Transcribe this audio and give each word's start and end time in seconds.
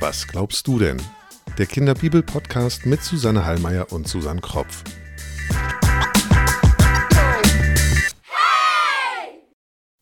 Was 0.00 0.26
glaubst 0.26 0.66
du 0.66 0.78
denn? 0.78 1.00
Der 1.58 1.66
Kinderbibel-Podcast 1.66 2.86
mit 2.86 3.02
Susanne 3.02 3.44
Hallmeier 3.44 3.92
und 3.92 4.08
Susanne 4.08 4.40
Kropf. 4.40 4.82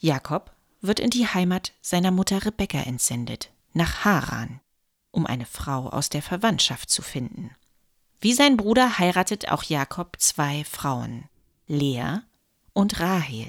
Jakob 0.00 0.50
wird 0.80 0.98
in 0.98 1.10
die 1.10 1.28
Heimat 1.28 1.74
seiner 1.80 2.10
Mutter 2.10 2.44
Rebekka 2.44 2.80
entsendet, 2.80 3.52
nach 3.72 4.04
Haran, 4.04 4.58
um 5.12 5.26
eine 5.26 5.46
Frau 5.46 5.88
aus 5.90 6.08
der 6.08 6.20
Verwandtschaft 6.20 6.90
zu 6.90 7.00
finden. 7.00 7.52
Wie 8.20 8.32
sein 8.32 8.56
Bruder 8.56 8.98
heiratet 8.98 9.48
auch 9.48 9.62
Jakob 9.62 10.16
zwei 10.18 10.64
Frauen, 10.64 11.28
Lea 11.68 12.16
und 12.72 12.98
Rahel. 12.98 13.48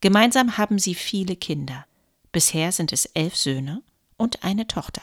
Gemeinsam 0.00 0.58
haben 0.58 0.80
sie 0.80 0.96
viele 0.96 1.36
Kinder. 1.36 1.86
Bisher 2.32 2.72
sind 2.72 2.92
es 2.92 3.06
elf 3.06 3.36
Söhne 3.36 3.84
und 4.20 4.44
eine 4.44 4.66
Tochter. 4.66 5.02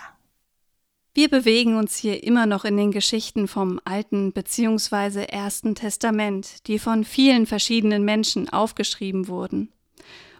Wir 1.15 1.29
bewegen 1.29 1.75
uns 1.75 1.97
hier 1.97 2.23
immer 2.23 2.45
noch 2.45 2.63
in 2.63 2.77
den 2.77 2.91
Geschichten 2.91 3.47
vom 3.47 3.81
Alten 3.83 4.31
bzw. 4.31 5.25
Ersten 5.25 5.73
Testament, 5.73 6.67
die 6.67 6.77
von 6.77 7.03
vielen 7.03 7.47
verschiedenen 7.47 8.05
Menschen 8.05 8.47
aufgeschrieben 8.49 9.27
wurden. 9.27 9.73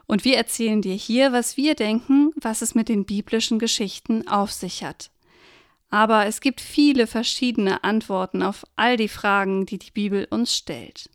Und 0.06 0.24
wir 0.24 0.38
erzählen 0.38 0.84
dir 0.84 0.94
hier, 0.94 1.34
was 1.34 1.58
wir 1.58 1.74
denken, 1.74 2.32
was 2.36 2.62
es 2.62 2.76
mit 2.76 2.90
den 2.90 3.06
biblischen 3.06 3.58
Geschichten 3.58 4.28
auf 4.28 4.52
sich 4.52 4.84
hat. 4.84 5.10
Aber 5.90 6.28
es 6.28 6.40
gibt 6.40 6.62
viele 6.62 7.08
verschiedene 7.08 7.84
Antworten 7.84 8.44
auf 8.44 8.64
all 8.76 8.98
die 8.98 9.08
Fragen, 9.08 9.66
die 9.66 9.80
die 9.80 9.92
Bibel 9.92 10.28
uns 10.30 10.56
stellt. 10.56 11.10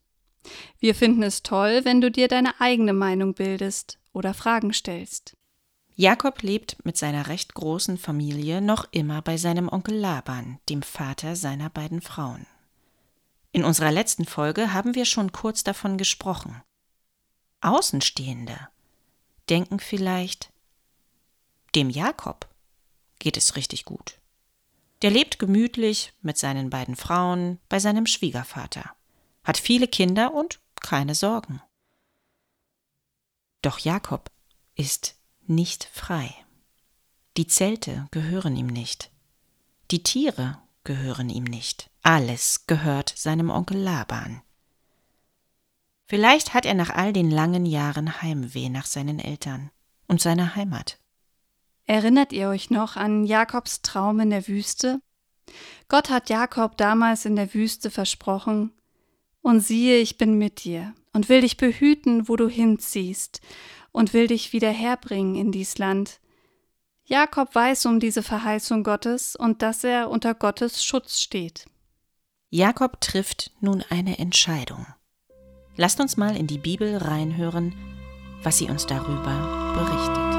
Wir 0.81 0.97
finden 0.97 1.23
es 1.23 1.45
toll, 1.45 1.85
wenn 1.85 2.01
du 2.01 2.11
dir 2.11 2.27
deine 2.27 2.61
eigene 2.61 2.93
Meinung 2.93 3.35
bildest 3.35 4.01
oder 4.13 4.35
Fragen 4.35 4.73
stellst. 4.73 5.37
Jakob 6.03 6.43
lebt 6.43 6.85
mit 6.85 6.97
seiner 6.97 7.29
recht 7.29 7.55
großen 7.55 7.97
Familie 7.97 8.61
noch 8.61 8.89
immer 8.91 9.23
bei 9.23 9.37
seinem 9.37 9.69
Onkel 9.69 9.95
Laban, 9.95 10.59
dem 10.69 10.83
Vater 10.83 11.37
seiner 11.37 11.71
beiden 11.71 12.01
Frauen. 12.01 12.45
In 13.53 13.63
unserer 13.63 13.93
letzten 13.93 14.25
Folge 14.25 14.73
haben 14.73 14.97
wir 14.97 15.05
schon 15.05 15.31
kurz 15.31 15.63
davon 15.63 15.99
gesprochen. 15.99 16.61
Außenstehende 17.61 18.69
denken 19.49 19.79
vielleicht, 19.79 20.53
dem 21.77 21.89
Jakob 21.89 22.53
geht 23.21 23.37
es 23.37 23.55
richtig 23.55 23.85
gut. 23.85 24.21
Der 25.03 25.13
lebt 25.13 25.39
gemütlich 25.39 26.15
mit 26.21 26.37
seinen 26.37 26.69
beiden 26.69 26.97
Frauen 26.97 27.61
bei 27.69 27.79
seinem 27.79 28.07
Schwiegervater, 28.07 28.97
hat 29.45 29.57
viele 29.57 29.87
Kinder 29.87 30.35
und 30.35 30.59
keine 30.81 31.15
Sorgen. 31.15 31.63
Doch 33.63 33.79
Jakob 33.79 34.33
ist 34.75 35.22
nicht 35.55 35.89
frei. 35.93 36.35
Die 37.37 37.47
Zelte 37.47 38.09
gehören 38.11 38.57
ihm 38.57 38.67
nicht. 38.67 39.11
Die 39.91 40.03
Tiere 40.03 40.59
gehören 40.85 41.31
ihm 41.31 41.45
nicht. 41.45 41.91
Alles 42.03 42.67
gehört 42.67 43.13
seinem 43.17 43.51
Onkel 43.51 43.79
Laban. 43.79 44.43
Vielleicht 46.07 46.53
hat 46.53 46.67
er 46.67 46.75
nach 46.75 46.91
all 46.91 47.13
den 47.13 47.31
langen 47.31 47.65
Jahren 47.65 48.21
Heimweh 48.21 48.69
nach 48.69 48.87
seinen 48.87 49.19
Eltern 49.19 49.71
und 50.09 50.21
seiner 50.21 50.57
Heimat. 50.57 50.99
Erinnert 51.87 52.33
ihr 52.33 52.49
euch 52.49 52.71
noch 52.71 52.97
an 52.97 53.25
Jakobs 53.25 53.83
Traum 53.83 54.21
in 54.21 54.31
der 54.31 54.47
Wüste? 54.47 55.01
Gott 55.89 56.11
hat 56.11 56.29
Jakob 56.29 56.77
damals 56.77 57.25
in 57.25 57.37
der 57.37 57.55
Wüste 57.55 57.91
versprochen, 57.91 58.73
und 59.43 59.61
siehe, 59.61 59.99
ich 59.99 60.19
bin 60.19 60.39
mit 60.39 60.65
dir 60.65 60.95
und 61.13 61.29
will 61.29 61.43
dich 61.43 61.57
behüten, 61.57 62.29
wo 62.29 62.37
du 62.37 62.49
hinziehst, 62.49 63.41
und 63.93 64.13
will 64.13 64.27
dich 64.27 64.53
wieder 64.53 64.71
herbringen 64.71 65.37
in 65.37 65.53
dies 65.53 65.79
Land. 65.79 66.19
Jakob 67.05 67.55
weiß 67.55 67.87
um 67.87 68.01
diese 68.01 68.23
Verheißung 68.23 68.85
Gottes 68.85 69.37
und 69.37 69.63
dass 69.63 69.85
er 69.85 70.11
unter 70.11 70.35
Gottes 70.35 70.85
Schutz 70.85 71.21
steht. 71.21 71.67
Jakob 72.49 73.01
trifft 73.01 73.51
nun 73.61 73.85
eine 73.89 74.19
Entscheidung. 74.19 74.87
Lasst 75.77 76.01
uns 76.01 76.17
mal 76.17 76.37
in 76.37 76.47
die 76.47 76.59
Bibel 76.59 76.97
reinhören, 76.97 77.75
was 78.43 78.59
sie 78.59 78.69
uns 78.69 78.87
darüber 78.87 79.75
berichtet. 79.75 80.33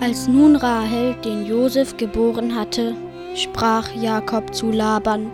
Als 0.00 0.28
nun 0.28 0.54
Rahel 0.56 1.14
den 1.24 1.46
Josef 1.46 1.96
geboren 1.96 2.54
hatte, 2.54 2.94
sprach 3.34 3.90
Jakob 3.94 4.54
zu 4.54 4.70
Laban: 4.70 5.30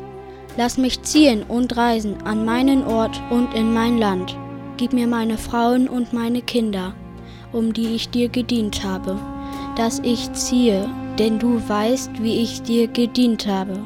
Lass 0.57 0.79
mich 0.79 1.03
ziehen 1.03 1.43
und 1.43 1.77
reisen 1.77 2.23
an 2.25 2.45
meinen 2.45 2.85
Ort 2.85 3.21
und 3.31 3.55
in 3.55 3.73
mein 3.73 3.99
Land. 3.99 4.37
Gib 4.77 4.93
mir 4.93 5.07
meine 5.07 5.39
Frauen 5.39 5.89
und 5.89 6.13
meine 6.13 6.43
Kinder, 6.43 6.95
um 7.53 7.73
die 7.73 7.95
ich 7.95 8.09
dir 8.09 8.29
gedient 8.29 8.83
habe, 8.85 9.19
dass 9.77 10.01
ich 10.01 10.33
ziehe 10.33 10.89
denn 11.21 11.39
du 11.39 11.61
weißt, 11.69 12.23
wie 12.23 12.43
ich 12.43 12.63
dir 12.63 12.89
gedient 12.89 13.47
habe. 13.47 13.79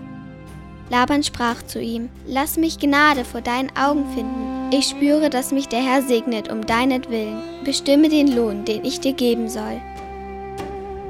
Laban 0.88 1.22
sprach 1.24 1.62
zu 1.62 1.80
ihm, 1.80 2.08
Lass 2.28 2.56
mich 2.56 2.78
Gnade 2.78 3.24
vor 3.24 3.40
deinen 3.40 3.70
Augen 3.76 4.04
finden. 4.14 4.70
Ich 4.70 4.86
spüre, 4.86 5.30
dass 5.30 5.50
mich 5.50 5.66
der 5.66 5.82
Herr 5.82 6.02
segnet 6.02 6.50
um 6.52 6.64
deinetwillen. 6.64 7.42
Bestimme 7.64 8.08
den 8.08 8.36
Lohn, 8.36 8.64
den 8.64 8.84
ich 8.84 9.00
dir 9.00 9.14
geben 9.14 9.48
soll. 9.48 9.80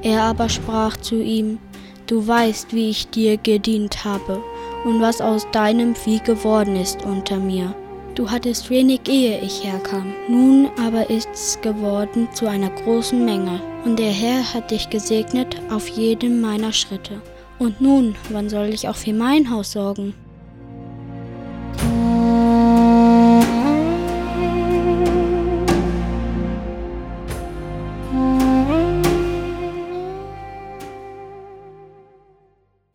Er 0.02 0.22
aber 0.22 0.48
sprach 0.48 0.96
zu 0.96 1.16
ihm, 1.16 1.58
Du 2.06 2.26
weißt, 2.26 2.74
wie 2.74 2.90
ich 2.90 3.08
dir 3.08 3.36
gedient 3.38 4.04
habe 4.04 4.42
und 4.84 5.00
was 5.00 5.20
aus 5.20 5.46
deinem 5.52 5.94
Vieh 5.94 6.20
geworden 6.20 6.76
ist 6.76 7.04
unter 7.04 7.38
mir. 7.38 7.74
Du 8.14 8.30
hattest 8.30 8.70
wenig, 8.70 9.00
ehe 9.08 9.40
ich 9.40 9.64
herkam. 9.64 10.14
Nun 10.28 10.68
aber 10.78 11.10
ist's 11.10 11.60
geworden 11.60 12.28
zu 12.32 12.46
einer 12.46 12.70
großen 12.70 13.24
Menge. 13.24 13.60
Und 13.84 13.98
der 13.98 14.12
Herr 14.12 14.54
hat 14.54 14.70
dich 14.70 14.88
gesegnet 14.88 15.60
auf 15.70 15.88
jedem 15.88 16.40
meiner 16.40 16.72
Schritte. 16.72 17.20
Und 17.58 17.80
nun, 17.80 18.14
wann 18.30 18.48
soll 18.48 18.68
ich 18.68 18.88
auch 18.88 18.96
für 18.96 19.12
mein 19.12 19.50
Haus 19.50 19.72
sorgen? 19.72 20.14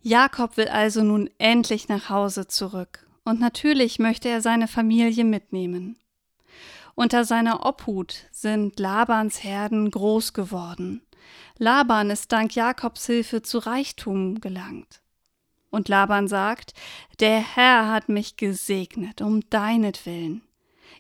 Jakob 0.10 0.58
will 0.58 0.70
also 0.70 1.04
nun 1.04 1.30
endlich 1.38 1.88
nach 1.88 2.10
Hause 2.10 2.48
zurück, 2.48 3.06
und 3.26 3.40
natürlich 3.40 4.00
möchte 4.00 4.28
er 4.28 4.42
seine 4.42 4.68
Familie 4.68 5.24
mitnehmen. 5.24 6.00
Unter 6.96 7.26
seiner 7.26 7.64
Obhut 7.64 8.26
sind 8.32 8.80
Labans 8.80 9.44
Herden 9.44 9.92
groß 9.92 10.34
geworden. 10.34 11.04
Laban 11.60 12.10
ist 12.10 12.32
dank 12.32 12.56
Jakobs 12.56 13.06
Hilfe 13.06 13.44
zu 13.44 13.60
Reichtum 13.60 14.42
gelangt. 14.42 15.00
Und 15.70 15.90
Laban 15.90 16.28
sagt, 16.28 16.74
der 17.20 17.40
Herr 17.40 17.92
hat 17.92 18.10
mich 18.10 18.36
gesegnet 18.36 19.22
um 19.22 19.48
deinetwillen. 19.52 20.42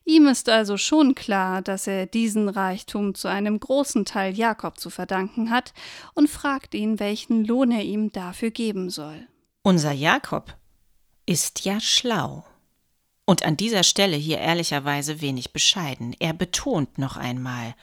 Ihm 0.05 0.27
ist 0.27 0.49
also 0.49 0.77
schon 0.77 1.15
klar, 1.15 1.61
dass 1.61 1.87
er 1.87 2.05
diesen 2.05 2.49
Reichtum 2.49 3.15
zu 3.15 3.27
einem 3.27 3.59
großen 3.59 4.05
Teil 4.05 4.35
Jakob 4.35 4.79
zu 4.79 4.89
verdanken 4.89 5.49
hat 5.49 5.73
und 6.13 6.29
fragt 6.29 6.73
ihn, 6.73 6.99
welchen 6.99 7.45
Lohn 7.45 7.71
er 7.71 7.83
ihm 7.83 8.11
dafür 8.11 8.51
geben 8.51 8.89
soll. 8.89 9.27
Unser 9.61 9.91
Jakob 9.91 10.55
ist 11.25 11.65
ja 11.65 11.79
schlau. 11.79 12.45
Und 13.25 13.43
an 13.43 13.55
dieser 13.55 13.83
Stelle 13.83 14.17
hier 14.17 14.39
ehrlicherweise 14.39 15.21
wenig 15.21 15.53
bescheiden. 15.53 16.15
Er 16.17 16.33
betont 16.33 16.97
noch 16.97 17.15
einmal, 17.15 17.75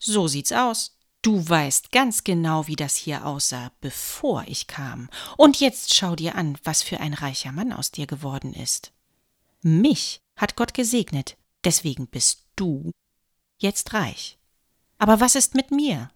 so 0.00 0.26
sieht's 0.26 0.50
aus. 0.50 0.96
Du 1.22 1.46
weißt 1.48 1.92
ganz 1.92 2.24
genau, 2.24 2.66
wie 2.66 2.76
das 2.76 2.96
hier 2.96 3.26
aussah, 3.26 3.70
bevor 3.80 4.44
ich 4.48 4.66
kam. 4.66 5.10
Und 5.36 5.60
jetzt 5.60 5.94
schau 5.94 6.16
dir 6.16 6.34
an, 6.34 6.58
was 6.64 6.82
für 6.82 6.98
ein 6.98 7.14
reicher 7.14 7.52
Mann 7.52 7.72
aus 7.72 7.92
dir 7.92 8.06
geworden 8.06 8.54
ist. 8.54 8.92
Mich 9.62 10.22
hat 10.34 10.56
Gott 10.56 10.72
gesegnet, 10.72 11.36
Deswegen 11.64 12.06
bist 12.06 12.46
du 12.56 12.90
jetzt 13.58 13.92
reich. 13.92 14.38
Aber 14.98 15.20
was 15.20 15.34
ist 15.34 15.54
mit 15.54 15.70
mir? 15.70 16.10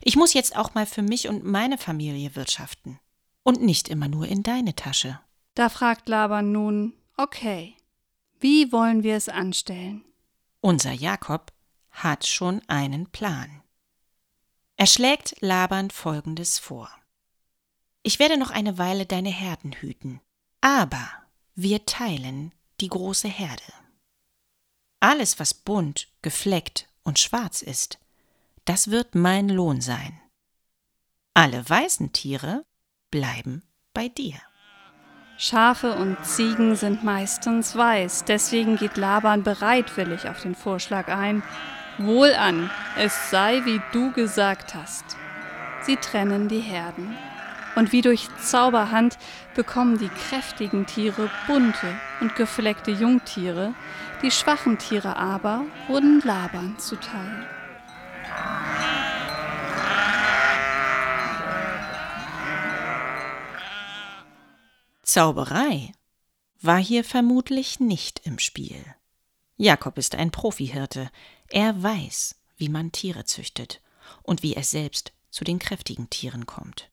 Ich 0.00 0.16
muss 0.16 0.34
jetzt 0.34 0.56
auch 0.56 0.74
mal 0.74 0.86
für 0.86 1.02
mich 1.02 1.28
und 1.28 1.44
meine 1.44 1.78
Familie 1.78 2.36
wirtschaften. 2.36 2.98
Und 3.42 3.60
nicht 3.60 3.88
immer 3.88 4.08
nur 4.08 4.26
in 4.26 4.42
deine 4.42 4.76
Tasche. 4.76 5.20
Da 5.54 5.68
fragt 5.68 6.08
Laban 6.08 6.52
nun, 6.52 6.94
okay, 7.16 7.76
wie 8.40 8.72
wollen 8.72 9.02
wir 9.02 9.16
es 9.16 9.28
anstellen? 9.28 10.04
Unser 10.60 10.92
Jakob 10.92 11.52
hat 11.90 12.26
schon 12.26 12.62
einen 12.68 13.10
Plan. 13.10 13.62
Er 14.76 14.86
schlägt 14.86 15.36
Laban 15.40 15.90
folgendes 15.90 16.58
vor. 16.58 16.90
Ich 18.02 18.18
werde 18.18 18.36
noch 18.36 18.50
eine 18.50 18.78
Weile 18.78 19.06
deine 19.06 19.28
Herden 19.28 19.72
hüten, 19.72 20.20
aber 20.60 21.08
wir 21.54 21.84
teilen 21.86 22.52
die 22.80 22.88
große 22.88 23.28
Herde. 23.28 23.62
Alles, 25.02 25.40
was 25.40 25.52
bunt, 25.52 26.06
gefleckt 26.22 26.86
und 27.02 27.18
schwarz 27.18 27.60
ist, 27.60 27.98
das 28.66 28.92
wird 28.92 29.16
mein 29.16 29.48
Lohn 29.48 29.80
sein. 29.80 30.20
Alle 31.34 31.68
weißen 31.68 32.12
Tiere 32.12 32.64
bleiben 33.10 33.64
bei 33.94 34.06
dir. 34.06 34.36
Schafe 35.38 35.94
und 35.94 36.24
Ziegen 36.24 36.76
sind 36.76 37.02
meistens 37.02 37.74
weiß, 37.74 38.26
deswegen 38.26 38.76
geht 38.76 38.96
Laban 38.96 39.42
bereitwillig 39.42 40.28
auf 40.28 40.40
den 40.40 40.54
Vorschlag 40.54 41.08
ein. 41.08 41.42
Wohlan, 41.98 42.70
es 42.96 43.28
sei, 43.30 43.64
wie 43.64 43.82
du 43.90 44.12
gesagt 44.12 44.76
hast. 44.76 45.16
Sie 45.80 45.96
trennen 45.96 46.46
die 46.46 46.60
Herden 46.60 47.18
und 47.74 47.92
wie 47.92 48.02
durch 48.02 48.28
Zauberhand 48.40 49.18
bekommen 49.54 49.98
die 49.98 50.08
kräftigen 50.08 50.86
Tiere 50.86 51.30
bunte 51.46 51.94
und 52.20 52.36
gefleckte 52.36 52.90
Jungtiere, 52.90 53.74
die 54.22 54.30
schwachen 54.30 54.78
Tiere 54.78 55.16
aber 55.16 55.64
wurden 55.88 56.20
Laban 56.24 56.78
zuteil. 56.78 57.46
Zauberei 65.02 65.92
war 66.60 66.78
hier 66.78 67.04
vermutlich 67.04 67.80
nicht 67.80 68.20
im 68.24 68.38
Spiel. 68.38 68.82
Jakob 69.56 69.98
ist 69.98 70.14
ein 70.14 70.30
Profihirte. 70.30 71.10
Er 71.48 71.82
weiß, 71.82 72.36
wie 72.56 72.68
man 72.68 72.92
Tiere 72.92 73.24
züchtet 73.24 73.82
und 74.22 74.42
wie 74.42 74.54
er 74.54 74.64
selbst 74.64 75.12
zu 75.30 75.44
den 75.44 75.58
kräftigen 75.58 76.08
Tieren 76.08 76.46
kommt. 76.46 76.91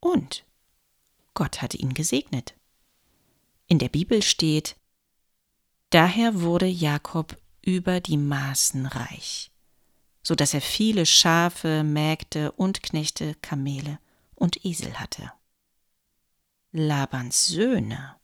Und 0.00 0.44
Gott 1.34 1.62
hat 1.62 1.74
ihn 1.74 1.94
gesegnet. 1.94 2.54
In 3.66 3.78
der 3.78 3.88
Bibel 3.88 4.22
steht, 4.22 4.76
Daher 5.90 6.42
wurde 6.42 6.66
Jakob 6.66 7.36
über 7.62 8.00
die 8.00 8.18
Maßen 8.18 8.86
reich, 8.86 9.50
so 10.22 10.34
dass 10.34 10.52
er 10.52 10.60
viele 10.60 11.06
Schafe, 11.06 11.82
Mägde 11.82 12.52
und 12.52 12.82
Knechte, 12.82 13.34
Kamele 13.36 13.98
und 14.34 14.64
Esel 14.64 15.00
hatte. 15.00 15.32
Labans 16.72 17.46
Söhne 17.46 18.16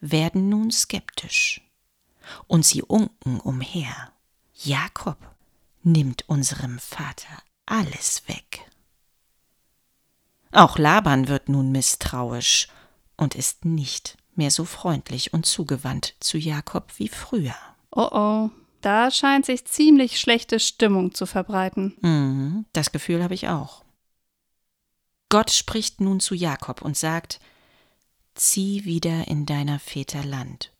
werden 0.00 0.48
nun 0.48 0.70
skeptisch 0.70 1.60
und 2.46 2.64
sie 2.64 2.82
unken 2.82 3.38
umher. 3.40 4.12
Jakob 4.54 5.18
nimmt 5.82 6.28
unserem 6.28 6.78
Vater 6.78 7.42
alles 7.66 8.26
weg. 8.28 8.70
Auch 10.52 10.78
Laban 10.78 11.28
wird 11.28 11.48
nun 11.48 11.72
misstrauisch 11.72 12.68
und 13.16 13.34
ist 13.34 13.64
nicht 13.64 14.16
mehr 14.34 14.50
so 14.50 14.64
freundlich 14.64 15.32
und 15.32 15.46
zugewandt 15.46 16.14
zu 16.20 16.38
Jakob 16.38 16.92
wie 16.98 17.08
früher. 17.08 17.54
Oh 17.90 18.08
oh, 18.10 18.50
da 18.80 19.10
scheint 19.10 19.46
sich 19.46 19.64
ziemlich 19.64 20.20
schlechte 20.20 20.60
Stimmung 20.60 21.14
zu 21.14 21.26
verbreiten. 21.26 21.96
Mhm, 22.00 22.66
das 22.72 22.92
Gefühl 22.92 23.22
habe 23.22 23.34
ich 23.34 23.48
auch. 23.48 23.84
Gott 25.28 25.50
spricht 25.50 26.00
nun 26.00 26.20
zu 26.20 26.34
Jakob 26.34 26.82
und 26.82 26.96
sagt, 26.96 27.40
Zieh 28.34 28.84
wieder 28.84 29.28
in 29.28 29.44
deiner 29.46 29.78
Väter 29.78 30.24
Land 30.24 30.72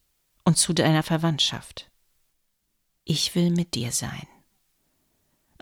und 0.43 0.57
zu 0.57 0.73
deiner 0.73 1.03
Verwandtschaft. 1.03 1.89
Ich 3.03 3.35
will 3.35 3.51
mit 3.51 3.75
dir 3.75 3.91
sein. 3.91 4.27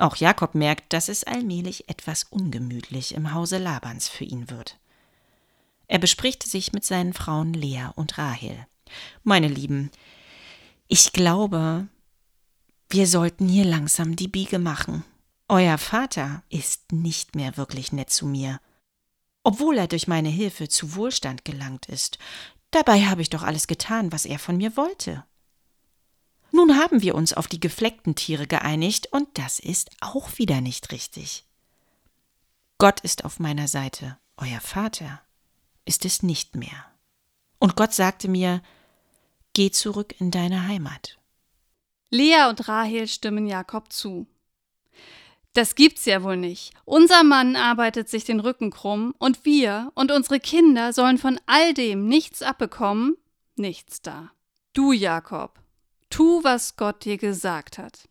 Auch 0.02 0.16
Jakob 0.16 0.56
merkt, 0.56 0.94
dass 0.94 1.10
es 1.10 1.26
allmählich 1.26 1.88
etwas 1.88 2.24
ungemütlich 2.24 3.14
im 3.14 3.36
Hause 3.36 3.60
Labans 3.60 4.10
für 4.10 4.24
ihn 4.24 4.50
wird. 4.50 4.80
Er 5.86 6.00
bespricht 6.00 6.42
sich 6.42 6.74
mit 6.74 6.84
seinen 6.84 7.14
Frauen 7.14 7.54
Lea 7.54 7.90
und 7.94 8.18
Rahel. 8.18 8.66
Meine 9.24 9.48
Lieben, 9.48 9.92
ich 10.88 11.14
glaube, 11.14 11.88
wir 12.90 13.06
sollten 13.06 13.48
hier 13.48 13.64
langsam 13.64 14.16
die 14.16 14.28
Biege 14.28 14.58
machen. 14.58 15.04
Euer 15.48 15.78
Vater 15.78 16.42
ist 16.50 16.92
nicht 16.92 17.36
mehr 17.36 17.56
wirklich 17.56 17.92
nett 17.92 18.10
zu 18.10 18.26
mir, 18.26 18.60
obwohl 19.44 19.78
er 19.78 19.88
durch 19.88 20.08
meine 20.08 20.30
Hilfe 20.30 20.68
zu 20.68 20.96
Wohlstand 20.96 21.46
gelangt 21.46 21.86
ist. 21.86 22.18
Dabei 22.72 23.06
habe 23.06 23.22
ich 23.22 23.30
doch 23.30 23.44
alles 23.44 23.68
getan, 23.68 24.12
was 24.12 24.26
er 24.26 24.40
von 24.40 24.58
mir 24.58 24.76
wollte. 24.78 25.26
Nun 26.52 26.78
haben 26.78 27.02
wir 27.02 27.16
uns 27.16 27.34
auf 27.34 27.48
die 27.48 27.60
gefleckten 27.60 28.16
Tiere 28.16 28.48
geeinigt, 28.48 29.08
und 29.12 29.28
das 29.38 29.60
ist 29.60 29.90
auch 30.02 30.38
wieder 30.38 30.62
nicht 30.62 30.92
richtig. 30.92 31.46
Gott 32.78 33.00
ist 33.02 33.26
auf 33.26 33.40
meiner 33.40 33.68
Seite, 33.68 34.18
euer 34.38 34.60
Vater 34.60 35.22
ist 35.86 36.06
es 36.06 36.24
nicht 36.24 36.56
mehr. 36.56 36.86
Und 37.60 37.76
Gott 37.76 37.94
sagte 37.94 38.28
mir, 38.28 38.62
Geh 39.54 39.70
zurück 39.70 40.16
in 40.20 40.32
deine 40.32 40.68
Heimat. 40.68 41.20
Lea 42.10 42.48
und 42.50 42.68
Rahel 42.68 43.08
stimmen 43.08 43.46
Jakob 43.46 43.92
zu. 43.92 44.28
Das 45.54 45.76
gibt's 45.76 46.06
ja 46.06 46.24
wohl 46.24 46.38
nicht. 46.38 46.74
Unser 46.86 47.24
Mann 47.24 47.58
arbeitet 47.58 48.08
sich 48.08 48.24
den 48.24 48.40
Rücken 48.40 48.72
krumm 48.72 49.14
und 49.18 49.44
wir 49.44 49.92
und 49.96 50.12
unsere 50.12 50.40
Kinder 50.40 50.94
sollen 50.94 51.18
von 51.18 51.40
all 51.46 51.74
dem 51.74 52.08
nichts 52.08 52.42
abbekommen? 52.42 53.18
Nichts 53.56 54.02
da. 54.02 54.32
Du, 54.74 54.94
Jakob, 54.94 55.61
Tu, 56.12 56.44
was 56.44 56.76
Gott 56.76 57.06
dir 57.06 57.18
gesagt 57.18 57.78
hat. 57.78 58.08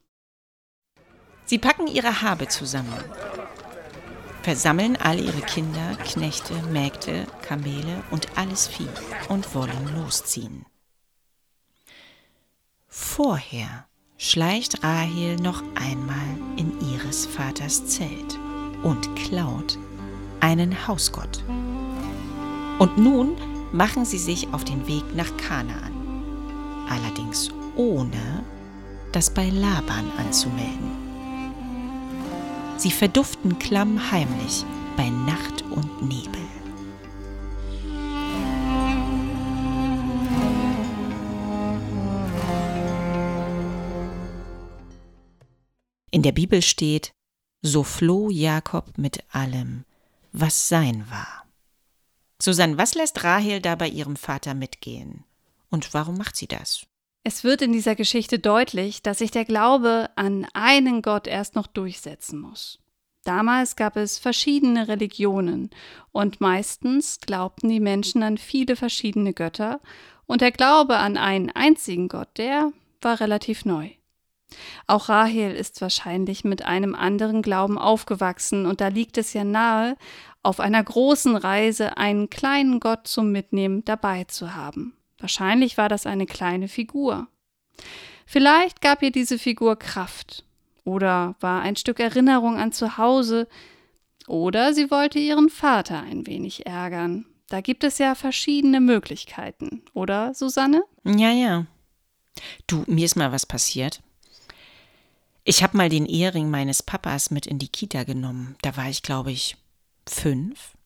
Sie 1.44 1.58
packen 1.58 1.86
ihre 1.86 2.22
Habe 2.22 2.48
zusammen, 2.48 3.04
versammeln 4.42 4.96
alle 4.96 5.20
ihre 5.20 5.42
Kinder, 5.42 5.96
Knechte, 6.04 6.54
Mägde, 6.72 7.26
Kamele 7.42 8.02
und 8.10 8.38
alles 8.38 8.66
Vieh 8.68 8.88
und 9.28 9.54
wollen 9.54 9.96
losziehen. 9.96 10.64
Vorher 12.88 13.86
schleicht 14.16 14.82
Rahel 14.82 15.36
noch 15.36 15.62
einmal 15.74 16.38
in 16.56 16.72
ihres 16.92 17.26
Vaters 17.26 17.86
Zelt 17.86 18.38
und 18.82 19.14
klaut 19.14 19.78
einen 20.40 20.88
Hausgott. 20.88 21.44
Und 22.78 22.96
nun 22.96 23.36
machen 23.72 24.06
sie 24.06 24.18
sich 24.18 24.48
auf 24.54 24.64
den 24.64 24.86
Weg 24.86 25.04
nach 25.14 25.36
Kanaan, 25.36 26.86
allerdings 26.88 27.50
ohne 27.76 28.44
das 29.12 29.30
bei 29.30 29.48
Laban 29.48 30.10
anzumelden. 30.18 30.90
Sie 32.76 32.90
verduften 32.90 33.58
klammheimlich 33.58 34.64
bei 34.96 35.10
Nacht 35.10 35.62
und 35.62 36.02
Nebel. 36.02 36.40
In 46.12 46.22
der 46.22 46.32
Bibel 46.32 46.60
steht, 46.62 47.12
so 47.62 47.84
floh 47.84 48.30
Jakob 48.30 48.98
mit 48.98 49.22
allem, 49.30 49.84
was 50.32 50.68
sein 50.68 51.06
war. 51.10 51.46
Susanne, 52.42 52.78
was 52.78 52.94
lässt 52.94 53.22
Rahel 53.22 53.60
da 53.60 53.74
bei 53.74 53.88
ihrem 53.88 54.16
Vater 54.16 54.54
mitgehen? 54.54 55.24
Und 55.70 55.94
warum 55.94 56.16
macht 56.16 56.36
sie 56.36 56.46
das? 56.48 56.86
Es 57.32 57.44
wird 57.44 57.62
in 57.62 57.72
dieser 57.72 57.94
Geschichte 57.94 58.40
deutlich, 58.40 59.02
dass 59.02 59.18
sich 59.18 59.30
der 59.30 59.44
Glaube 59.44 60.10
an 60.16 60.48
einen 60.52 61.00
Gott 61.00 61.28
erst 61.28 61.54
noch 61.54 61.68
durchsetzen 61.68 62.40
muss. 62.40 62.80
Damals 63.22 63.76
gab 63.76 63.96
es 63.96 64.18
verschiedene 64.18 64.88
Religionen 64.88 65.70
und 66.10 66.40
meistens 66.40 67.20
glaubten 67.20 67.68
die 67.68 67.78
Menschen 67.78 68.24
an 68.24 68.36
viele 68.36 68.74
verschiedene 68.74 69.32
Götter 69.32 69.78
und 70.26 70.40
der 70.40 70.50
Glaube 70.50 70.96
an 70.96 71.16
einen 71.16 71.50
einzigen 71.50 72.08
Gott, 72.08 72.30
der 72.36 72.72
war 73.00 73.20
relativ 73.20 73.64
neu. 73.64 73.90
Auch 74.88 75.08
Rahel 75.08 75.54
ist 75.54 75.80
wahrscheinlich 75.80 76.42
mit 76.42 76.64
einem 76.64 76.96
anderen 76.96 77.42
Glauben 77.42 77.78
aufgewachsen, 77.78 78.66
und 78.66 78.80
da 78.80 78.88
liegt 78.88 79.16
es 79.18 79.34
ja 79.34 79.44
nahe, 79.44 79.96
auf 80.42 80.58
einer 80.58 80.82
großen 80.82 81.36
Reise 81.36 81.96
einen 81.96 82.28
kleinen 82.28 82.80
Gott 82.80 83.06
zum 83.06 83.30
Mitnehmen 83.30 83.84
dabei 83.84 84.24
zu 84.24 84.56
haben. 84.56 84.96
Wahrscheinlich 85.20 85.76
war 85.78 85.88
das 85.88 86.06
eine 86.06 86.26
kleine 86.26 86.68
Figur. 86.68 87.28
Vielleicht 88.26 88.80
gab 88.80 89.02
ihr 89.02 89.12
diese 89.12 89.38
Figur 89.38 89.76
Kraft 89.76 90.44
oder 90.84 91.36
war 91.40 91.62
ein 91.62 91.76
Stück 91.76 92.00
Erinnerung 92.00 92.56
an 92.56 92.72
zu 92.72 92.96
Hause 92.96 93.48
oder 94.26 94.74
sie 94.74 94.90
wollte 94.90 95.18
ihren 95.18 95.50
Vater 95.50 96.00
ein 96.00 96.26
wenig 96.26 96.66
ärgern. 96.66 97.26
Da 97.48 97.60
gibt 97.60 97.82
es 97.82 97.98
ja 97.98 98.14
verschiedene 98.14 98.80
Möglichkeiten, 98.80 99.82
oder 99.92 100.34
Susanne? 100.34 100.84
Ja, 101.04 101.32
ja. 101.32 101.66
Du, 102.68 102.84
mir 102.86 103.04
ist 103.04 103.16
mal 103.16 103.32
was 103.32 103.44
passiert. 103.44 104.00
Ich 105.42 105.64
habe 105.64 105.76
mal 105.76 105.88
den 105.88 106.06
Ehering 106.06 106.48
meines 106.48 106.82
Papas 106.82 107.32
mit 107.32 107.46
in 107.46 107.58
die 107.58 107.68
Kita 107.68 108.04
genommen. 108.04 108.54
Da 108.62 108.76
war 108.76 108.88
ich, 108.88 109.02
glaube 109.02 109.32
ich, 109.32 109.56
fünf. 110.06 110.76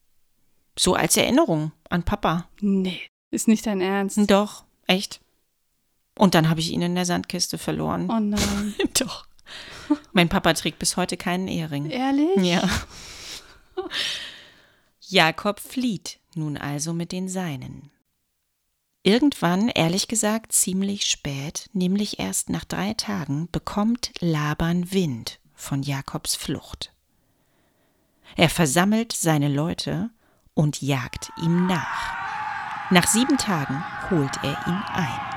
So 0.76 0.94
als 0.94 1.18
Erinnerung 1.18 1.72
an 1.90 2.02
Papa. 2.02 2.48
Nee, 2.62 3.02
ist 3.34 3.48
nicht 3.48 3.66
dein 3.66 3.80
Ernst. 3.80 4.18
Doch, 4.30 4.64
echt. 4.86 5.20
Und 6.16 6.34
dann 6.34 6.48
habe 6.48 6.60
ich 6.60 6.70
ihn 6.70 6.82
in 6.82 6.94
der 6.94 7.06
Sandkiste 7.06 7.58
verloren. 7.58 8.08
Oh 8.10 8.20
nein. 8.20 8.74
Doch. 8.98 9.26
Mein 10.12 10.28
Papa 10.28 10.54
trägt 10.54 10.78
bis 10.78 10.96
heute 10.96 11.16
keinen 11.16 11.48
Ehering. 11.48 11.90
Ehrlich? 11.90 12.36
Ja. 12.36 12.68
Jakob 15.00 15.60
flieht 15.60 16.18
nun 16.34 16.56
also 16.56 16.92
mit 16.92 17.12
den 17.12 17.28
Seinen. 17.28 17.90
Irgendwann, 19.02 19.68
ehrlich 19.68 20.08
gesagt, 20.08 20.52
ziemlich 20.52 21.04
spät, 21.04 21.68
nämlich 21.74 22.18
erst 22.18 22.48
nach 22.48 22.64
drei 22.64 22.94
Tagen, 22.94 23.48
bekommt 23.52 24.12
Laban 24.20 24.92
Wind 24.92 25.40
von 25.54 25.82
Jakobs 25.82 26.34
Flucht. 26.34 26.92
Er 28.36 28.48
versammelt 28.48 29.12
seine 29.12 29.48
Leute 29.48 30.10
und 30.54 30.80
jagt 30.80 31.30
ihm 31.42 31.66
nach. 31.66 32.33
Nach 32.90 33.06
sieben 33.06 33.38
Tagen 33.38 33.82
holt 34.10 34.36
er 34.42 34.56
ihn 34.66 34.82
ein. 34.92 35.34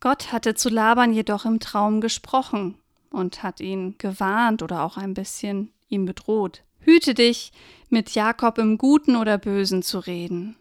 Gott 0.00 0.32
hatte 0.32 0.54
zu 0.54 0.68
Laban 0.68 1.12
jedoch 1.12 1.44
im 1.44 1.60
Traum 1.60 2.00
gesprochen 2.00 2.76
und 3.10 3.42
hat 3.42 3.60
ihn 3.60 3.96
gewarnt 3.98 4.62
oder 4.62 4.82
auch 4.82 4.96
ein 4.96 5.14
bisschen 5.14 5.72
ihm 5.88 6.04
bedroht. 6.04 6.62
Hüte 6.80 7.14
dich, 7.14 7.52
mit 7.88 8.10
Jakob 8.10 8.58
im 8.58 8.78
Guten 8.78 9.16
oder 9.16 9.38
Bösen 9.38 9.82
zu 9.82 9.98
reden. 9.98 10.56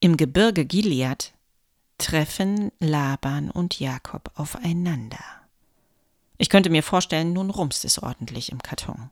Im 0.00 0.16
Gebirge 0.16 0.64
Gilead 0.64 1.32
treffen 1.98 2.72
Laban 2.80 3.50
und 3.50 3.78
Jakob 3.78 4.30
aufeinander. 4.34 5.39
Ich 6.40 6.48
könnte 6.48 6.70
mir 6.70 6.82
vorstellen, 6.82 7.34
nun 7.34 7.50
rumst 7.50 7.84
es 7.84 8.02
ordentlich 8.02 8.50
im 8.50 8.62
Karton. 8.62 9.10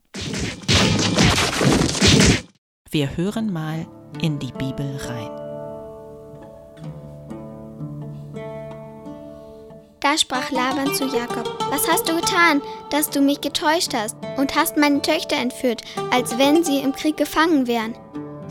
Wir 2.91 3.19
hören 3.19 3.53
mal 3.53 3.87
in 4.23 4.39
die 4.39 4.51
Bibel 4.53 4.97
rein. 4.97 5.31
Da 10.01 10.17
sprach 10.17 10.51
Laban 10.51 10.95
zu 10.95 11.05
Jakob: 11.05 11.47
Was 11.69 11.87
hast 11.87 12.09
du 12.09 12.17
getan, 12.17 12.63
dass 12.91 13.11
du 13.11 13.21
mich 13.21 13.43
getäuscht 13.43 13.93
hast 13.93 14.17
und 14.39 14.57
hast 14.57 14.79
meine 14.79 15.03
Töchter 15.03 15.37
entführt, 15.37 15.83
als 16.11 16.39
wenn 16.39 16.65
sie 16.65 16.79
im 16.79 16.93
Krieg 16.93 17.19
gefangen 17.19 17.67
wären? 17.67 17.95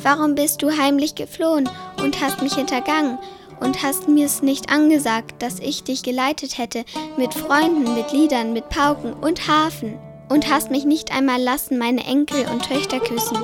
Warum 0.03 0.35
bist 0.35 0.61
du 0.61 0.69
heimlich 0.69 1.15
geflohen 1.15 1.67
und 1.97 2.21
hast 2.21 2.43
mich 2.43 2.53
hintergangen 2.53 3.17
und 3.59 3.83
hast 3.83 4.07
mir's 4.07 4.41
nicht 4.41 4.71
angesagt, 4.71 5.41
dass 5.41 5.59
ich 5.59 5.83
dich 5.83 6.03
geleitet 6.03 6.57
hätte 6.57 6.85
mit 7.17 7.33
Freunden, 7.33 7.93
mit 7.93 8.11
Liedern, 8.11 8.53
mit 8.53 8.69
Pauken 8.69 9.13
und 9.13 9.47
Hafen 9.47 9.97
und 10.29 10.49
hast 10.49 10.71
mich 10.71 10.85
nicht 10.85 11.11
einmal 11.11 11.41
lassen 11.41 11.77
meine 11.77 12.03
Enkel 12.05 12.45
und 12.51 12.65
Töchter 12.65 12.99
küssen? 12.99 13.37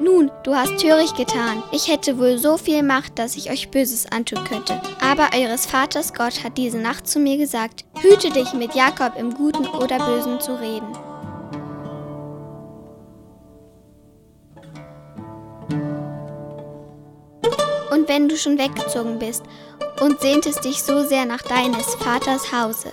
Nun, 0.00 0.30
du 0.44 0.54
hast 0.54 0.78
töricht 0.78 1.16
getan. 1.16 1.62
Ich 1.72 1.88
hätte 1.88 2.18
wohl 2.18 2.38
so 2.38 2.56
viel 2.56 2.82
Macht, 2.82 3.18
dass 3.18 3.36
ich 3.36 3.50
euch 3.50 3.70
Böses 3.70 4.06
antun 4.06 4.44
könnte. 4.44 4.80
Aber 5.00 5.30
eures 5.36 5.66
Vaters 5.66 6.14
Gott 6.14 6.44
hat 6.44 6.56
diese 6.56 6.78
Nacht 6.78 7.08
zu 7.08 7.18
mir 7.18 7.36
gesagt, 7.36 7.84
hüte 8.00 8.30
dich 8.30 8.52
mit 8.54 8.74
Jakob 8.74 9.18
im 9.18 9.34
Guten 9.34 9.66
oder 9.66 9.98
Bösen 9.98 10.40
zu 10.40 10.54
reden. 10.60 10.86
Wenn 18.06 18.28
du 18.28 18.36
schon 18.36 18.58
weggezogen 18.58 19.18
bist 19.18 19.42
und 20.00 20.20
sehntest 20.20 20.64
dich 20.64 20.82
so 20.82 21.04
sehr 21.04 21.24
nach 21.24 21.42
deines 21.42 21.94
Vaters 21.96 22.52
Hause, 22.52 22.92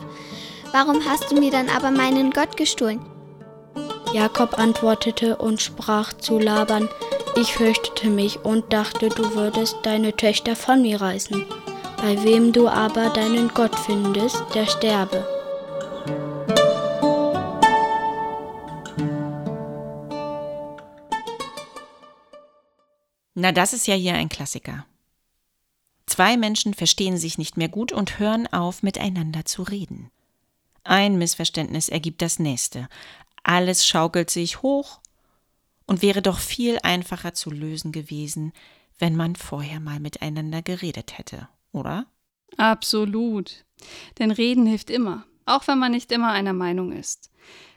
warum 0.72 1.05
hast 1.05 1.32
du 1.32 1.39
mir 1.39 1.51
dann 1.51 1.70
aber 1.70 1.91
meinen 1.91 2.32
Gott 2.32 2.58
gestohlen? 2.58 3.00
Jakob 4.12 4.58
antwortete 4.58 5.38
und 5.38 5.62
sprach 5.62 6.13
zu 6.13 6.39
Laban, 6.39 6.89
ich 7.36 7.53
fürchtete 7.53 8.10
mich 8.10 8.43
und 8.43 8.74
dachte, 8.74 9.10
du 9.10 9.36
würdest 9.36 9.77
deine 9.84 10.15
Töchter 10.15 10.55
von 10.55 10.82
mir 10.82 11.01
reißen. 11.01 11.46
Bei 11.98 12.24
wem 12.24 12.51
du 12.51 12.67
aber 12.67 13.10
deinen 13.10 13.50
Gott 13.50 13.77
findest, 13.77 14.43
der 14.53 14.65
sterbe. 14.65 15.25
Na, 23.36 23.51
das 23.51 23.74
ist 23.74 23.88
ja 23.88 23.96
hier 23.96 24.13
ein 24.13 24.29
Klassiker. 24.29 24.86
Zwei 26.13 26.38
Menschen 26.38 26.75
verstehen 26.75 27.17
sich 27.17 27.39
nicht 27.39 27.58
mehr 27.58 27.70
gut 27.70 27.91
und 27.91 28.20
hören 28.20 28.46
auf, 28.53 28.84
miteinander 28.84 29.46
zu 29.46 29.63
reden. 29.63 30.12
Ein 30.84 31.17
Missverständnis 31.17 31.89
ergibt 31.89 32.22
das 32.22 32.38
nächste. 32.38 32.88
Alles 33.41 33.88
schaukelt 33.88 34.29
sich 34.29 34.62
hoch 34.62 35.00
und 35.88 36.03
wäre 36.03 36.22
doch 36.22 36.38
viel 36.38 36.77
einfacher 36.84 37.34
zu 37.34 37.50
lösen 37.50 37.91
gewesen, 37.91 38.53
wenn 39.00 39.15
man 39.15 39.36
vorher 39.36 39.79
mal 39.79 40.00
miteinander 40.00 40.62
geredet 40.62 41.17
hätte, 41.17 41.50
oder? 41.72 42.05
Absolut. 42.58 43.65
Denn 44.20 44.29
Reden 44.29 44.67
hilft 44.67 44.91
immer, 44.91 45.25
auch 45.46 45.65
wenn 45.65 45.79
man 45.79 45.93
nicht 45.93 46.12
immer 46.12 46.32
einer 46.32 46.53
Meinung 46.53 46.91
ist. 46.91 47.32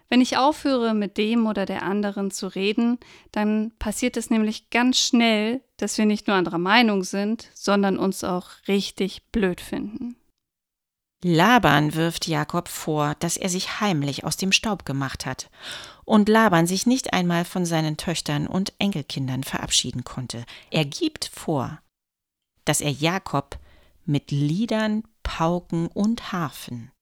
Wenn 0.09 0.21
ich 0.21 0.37
aufhöre, 0.37 0.95
mit 0.95 1.19
dem 1.19 1.47
oder 1.47 1.67
der 1.67 1.83
anderen 1.83 2.31
zu 2.31 2.47
reden, 2.47 2.99
dann 3.33 3.73
passiert 3.79 4.17
es 4.17 4.31
nämlich 4.31 4.71
ganz 4.71 4.99
schnell, 4.99 5.63
dass 5.77 5.99
wir 5.99 6.07
nicht 6.07 6.27
nur 6.27 6.37
anderer 6.37 6.59
Meinung 6.59 7.03
sind, 7.03 7.51
sondern 7.55 7.99
uns 7.99 8.23
auch 8.23 8.51
richtig 8.69 9.25
blöd 9.33 9.61
finden. 9.61 10.17
Laban 11.25 11.95
wirft 11.95 12.29
Jakob 12.29 12.69
vor, 12.69 13.17
dass 13.19 13.37
er 13.37 13.49
sich 13.49 13.81
heimlich 13.81 14.25
aus 14.25 14.37
dem 14.37 14.53
Staub 14.53 14.85
gemacht 14.85 15.27
hat 15.27 15.51
und 16.05 16.29
Laban 16.29 16.67
sich 16.67 16.87
nicht 16.87 17.13
einmal 17.13 17.45
von 17.45 17.65
seinen 17.65 17.97
Töchtern 17.97 18.47
und 18.47 18.75
Enkelkindern 18.79 19.43
verabschieden 19.43 20.05
konnte. 20.05 20.45
Er 20.71 20.85
gibt 20.85 21.31
vor, 21.35 21.81
dass 22.65 22.81
er 22.81 22.91
Jakob 22.91 23.59
mit 24.05 24.31
Liedern, 24.31 25.03
Pauken 25.23 25.89
und 25.89 26.33
Harfen, 26.33 26.93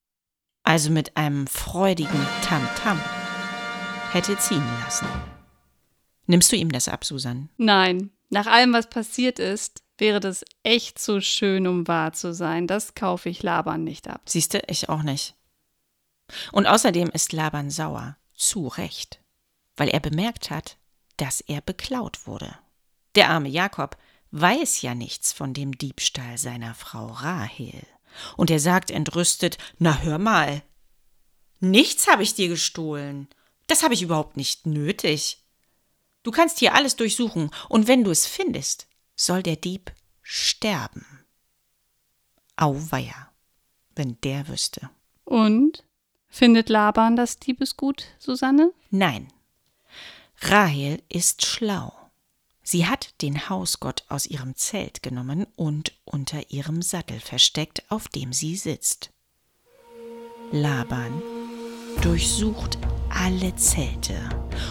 also 0.65 0.91
mit 0.91 1.17
einem 1.17 1.47
freudigen 1.47 2.27
Tamtam, 2.43 2.99
-Tam, 2.99 4.13
hätte 4.13 4.37
ziehen 4.39 4.67
lassen. 4.83 5.07
Nimmst 6.27 6.51
du 6.51 6.57
ihm 6.57 6.73
das 6.73 6.89
ab, 6.89 7.05
Susan? 7.05 7.51
Nein, 7.59 8.11
nach 8.31 8.47
allem, 8.47 8.73
was 8.73 8.89
passiert 8.89 9.39
ist, 9.39 9.83
wäre 9.99 10.21
das 10.21 10.45
echt 10.63 10.99
zu 10.99 11.21
schön, 11.21 11.67
um 11.67 11.87
wahr 11.87 12.13
zu 12.13 12.33
sein. 12.35 12.67
Das 12.67 12.95
kaufe 12.95 13.29
ich 13.29 13.43
Laban 13.43 13.85
nicht 13.85 14.09
ab. 14.09 14.23
Siehste, 14.25 14.63
ich 14.67 14.89
auch 14.89 15.03
nicht. 15.03 15.35
Und 16.53 16.67
außerdem 16.67 17.11
ist 17.11 17.33
Laban 17.33 17.71
sauer, 17.71 18.17
zu 18.35 18.67
Recht, 18.67 19.21
weil 19.77 19.89
er 19.89 20.01
bemerkt 20.01 20.51
hat, 20.51 20.79
dass 21.19 21.41
er 21.43 21.61
beklaut 21.61 22.27
wurde. 22.27 22.59
Der 23.15 23.31
arme 23.31 23.49
Jakob 23.49 23.97
weiß 24.31 24.83
ja 24.83 24.95
nichts 24.95 25.33
von 25.33 25.55
dem 25.55 25.77
Diebstahl 25.77 26.39
seiner 26.39 26.75
Frau 26.75 27.07
Rahel. 27.07 27.87
Und 28.37 28.51
er 28.51 28.61
sagt 28.61 28.91
entrüstet, 28.91 29.59
na 29.79 29.99
hör 29.99 30.19
mal, 30.19 30.63
nichts 31.61 32.07
habe 32.07 32.23
ich 32.23 32.35
dir 32.35 32.49
gestohlen. 32.49 33.29
Das 33.67 33.83
habe 33.83 33.95
ich 33.95 34.03
überhaupt 34.03 34.37
nicht 34.37 34.67
nötig. 34.67 35.43
Du 36.23 36.31
kannst 36.31 36.59
hier 36.59 36.75
alles 36.75 36.97
durchsuchen, 36.97 37.51
und 37.69 37.87
wenn 37.87 38.05
du 38.05 38.11
es 38.11 38.27
findest, 38.27 38.87
soll 39.15 39.43
der 39.43 39.57
Dieb 39.57 39.93
sterben. 40.23 41.05
Auweia, 42.57 43.33
wenn 43.95 44.19
der 44.23 44.49
wüsste. 44.49 44.91
Und? 45.25 45.85
Findet 46.29 46.69
Laban 46.69 47.15
das 47.15 47.39
Diebesgut, 47.39 48.07
Susanne? 48.19 48.73
Nein. 48.91 49.29
Rahel 50.41 51.03
ist 51.09 51.47
schlau. 51.47 51.93
Sie 52.67 52.87
hat 52.87 53.21
den 53.21 53.51
Hausgott 53.51 54.05
aus 54.09 54.25
ihrem 54.25 54.57
Zelt 54.57 55.03
genommen 55.03 55.47
und 55.55 55.93
unter 56.07 56.51
ihrem 56.51 56.81
Sattel 56.81 57.21
versteckt, 57.21 57.85
auf 57.91 58.09
dem 58.09 58.33
sie 58.33 58.57
sitzt. 58.57 59.11
Laban 60.51 61.23
durchsucht 62.01 62.79
alle 63.11 63.55
Zelte 63.57 64.15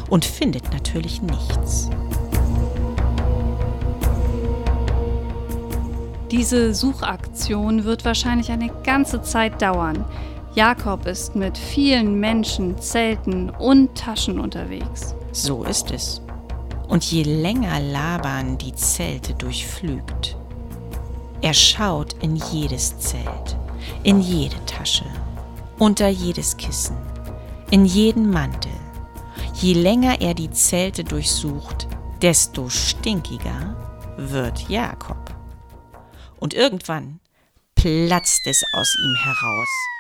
und 0.10 0.26
findet 0.26 0.74
natürlich 0.74 1.22
nichts. 1.22 1.90
Diese 6.32 6.74
Suchaktion 6.74 7.84
wird 7.84 8.06
wahrscheinlich 8.06 8.50
eine 8.52 8.70
ganze 8.82 9.22
Zeit 9.22 9.62
dauern. 9.62 10.04
Jakob 10.56 11.06
ist 11.06 11.36
mit 11.36 11.60
vielen 11.60 12.20
Menschen, 12.20 12.80
Zelten 12.80 13.52
und 13.52 13.96
Taschen 13.96 14.40
unterwegs. 14.40 15.14
So 15.32 15.64
ist 15.64 15.92
es. 15.92 16.24
Und 16.94 17.04
je 17.06 17.24
länger 17.24 17.80
Laban 17.80 18.60
die 18.60 18.76
Zelte 18.76 19.34
durchflügt, 19.34 20.38
er 21.42 21.56
schaut 21.56 22.14
in 22.22 22.36
jedes 22.36 23.00
Zelt, 23.00 23.58
in 24.04 24.22
jede 24.22 24.64
Tasche, 24.68 25.06
unter 25.80 26.08
jedes 26.08 26.56
Kissen, 26.56 26.96
in 27.72 27.86
jeden 27.86 28.30
Mantel. 28.30 28.72
Je 29.56 29.74
länger 29.74 30.22
er 30.22 30.36
die 30.36 30.52
Zelte 30.52 31.04
durchsucht, 31.04 31.88
desto 32.22 32.70
stinkiger 32.70 33.76
wird 34.18 34.70
Jakob. 34.70 35.36
Und 36.40 36.54
irgendwann 36.54 37.20
platzt 37.74 38.46
es 38.46 38.64
aus 38.72 38.96
ihm 39.04 39.16
heraus. 39.16 39.93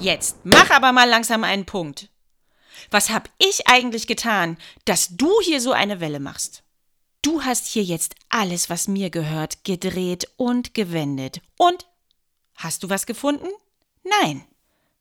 Jetzt 0.00 0.36
mach 0.44 0.70
aber 0.70 0.92
mal 0.92 1.08
langsam 1.08 1.42
einen 1.42 1.66
Punkt. 1.66 2.08
Was 2.90 3.10
hab 3.10 3.28
ich 3.38 3.66
eigentlich 3.66 4.06
getan, 4.06 4.56
dass 4.84 5.16
du 5.16 5.30
hier 5.42 5.60
so 5.60 5.72
eine 5.72 6.00
Welle 6.00 6.20
machst? 6.20 6.62
Du 7.22 7.42
hast 7.42 7.66
hier 7.66 7.82
jetzt 7.82 8.14
alles, 8.28 8.70
was 8.70 8.86
mir 8.86 9.10
gehört, 9.10 9.64
gedreht 9.64 10.30
und 10.36 10.72
gewendet. 10.72 11.40
Und? 11.56 11.88
Hast 12.54 12.84
du 12.84 12.88
was 12.88 13.06
gefunden? 13.06 13.48
Nein. 14.04 14.44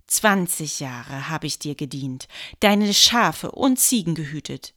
20 0.08 0.80
Jahre 0.80 1.30
habe 1.30 1.48
ich 1.48 1.60
dir 1.60 1.76
gedient, 1.76 2.28
deine 2.62 2.94
Schafe 2.94 3.52
und 3.52 3.78
Ziegen 3.78 4.16
gehütet. 4.16 4.74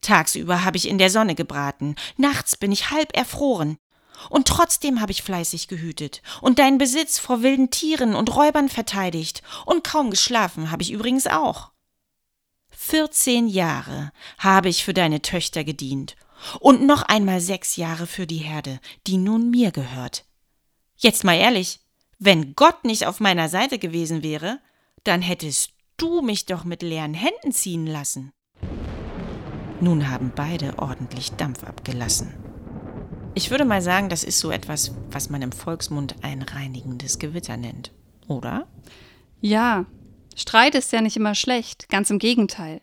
Tagsüber 0.00 0.64
habe 0.64 0.76
ich 0.76 0.88
in 0.88 0.98
der 0.98 1.10
Sonne 1.10 1.34
gebraten, 1.34 1.96
nachts 2.16 2.56
bin 2.56 2.70
ich 2.72 2.90
halb 2.90 3.16
erfroren. 3.16 3.76
Und 4.28 4.48
trotzdem 4.48 5.00
habe 5.00 5.12
ich 5.12 5.22
fleißig 5.22 5.68
gehütet 5.68 6.22
und 6.40 6.58
deinen 6.58 6.78
Besitz 6.78 7.18
vor 7.18 7.42
wilden 7.42 7.70
Tieren 7.70 8.14
und 8.14 8.34
Räubern 8.34 8.68
verteidigt, 8.68 9.42
und 9.66 9.84
kaum 9.84 10.10
geschlafen 10.10 10.70
habe 10.70 10.82
ich 10.82 10.92
übrigens 10.92 11.26
auch. 11.26 11.70
Vierzehn 12.70 13.48
Jahre 13.48 14.12
habe 14.38 14.68
ich 14.68 14.84
für 14.84 14.94
deine 14.94 15.22
Töchter 15.22 15.64
gedient 15.64 16.16
und 16.58 16.84
noch 16.84 17.02
einmal 17.02 17.40
sechs 17.40 17.76
Jahre 17.76 18.06
für 18.06 18.26
die 18.26 18.38
Herde, 18.38 18.80
die 19.06 19.16
nun 19.16 19.50
mir 19.50 19.70
gehört. 19.70 20.24
Jetzt 20.96 21.24
mal 21.24 21.36
ehrlich, 21.36 21.80
wenn 22.18 22.54
Gott 22.54 22.84
nicht 22.84 23.06
auf 23.06 23.20
meiner 23.20 23.48
Seite 23.48 23.78
gewesen 23.78 24.22
wäre, 24.22 24.60
dann 25.04 25.22
hättest 25.22 25.72
du 25.96 26.22
mich 26.22 26.46
doch 26.46 26.64
mit 26.64 26.82
leeren 26.82 27.14
Händen 27.14 27.52
ziehen 27.52 27.86
lassen. 27.86 28.32
Nun 29.80 30.08
haben 30.08 30.32
beide 30.34 30.78
ordentlich 30.78 31.32
Dampf 31.32 31.64
abgelassen. 31.64 32.41
Ich 33.34 33.50
würde 33.50 33.64
mal 33.64 33.80
sagen, 33.80 34.10
das 34.10 34.24
ist 34.24 34.38
so 34.38 34.50
etwas, 34.50 34.92
was 35.10 35.30
man 35.30 35.40
im 35.40 35.52
Volksmund 35.52 36.16
ein 36.22 36.42
reinigendes 36.42 37.18
Gewitter 37.18 37.56
nennt, 37.56 37.90
oder? 38.28 38.66
Ja, 39.40 39.86
Streit 40.36 40.74
ist 40.74 40.92
ja 40.92 41.00
nicht 41.00 41.16
immer 41.16 41.34
schlecht, 41.34 41.88
ganz 41.88 42.10
im 42.10 42.18
Gegenteil. 42.18 42.82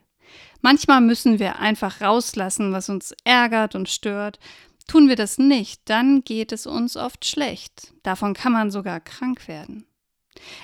Manchmal 0.62 1.02
müssen 1.02 1.40
wir 1.40 1.60
einfach 1.60 2.02
rauslassen, 2.02 2.74
was 2.74 2.90
uns 2.90 3.14
ärgert 3.24 3.76
und 3.76 3.90
stört. 3.90 4.40
Tun 4.88 5.08
wir 5.08 5.16
das 5.16 5.38
nicht, 5.38 5.82
dann 5.86 6.24
geht 6.24 6.52
es 6.52 6.66
uns 6.66 6.98
oft 6.98 7.26
schlecht. 7.26 7.94
Davon 8.02 8.34
kann 8.34 8.52
man 8.52 8.72
sogar 8.72 9.00
krank 9.00 9.48
werden. 9.48 9.86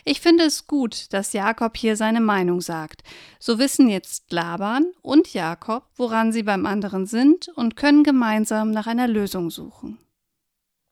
Ich 0.04 0.21
finde 0.21 0.45
es 0.45 0.67
gut, 0.67 1.12
dass 1.13 1.34
Jakob 1.34 1.75
hier 1.78 1.95
seine 1.95 2.21
Meinung 2.21 2.62
sagt. 2.62 3.04
So 3.39 3.60
wissen 3.60 3.89
jetzt 3.89 4.32
Laban 4.32 4.86
und 5.01 5.34
Jakob, 5.34 5.89
woran 5.95 6.32
sie 6.32 6.43
beim 6.43 6.65
anderen 6.65 7.06
sind 7.06 7.49
und 7.49 7.75
können 7.75 8.04
gemeinsam 8.04 8.71
nach 8.71 8.88
einer 8.88 9.08
Lösung 9.08 9.49
suchen. 9.49 9.99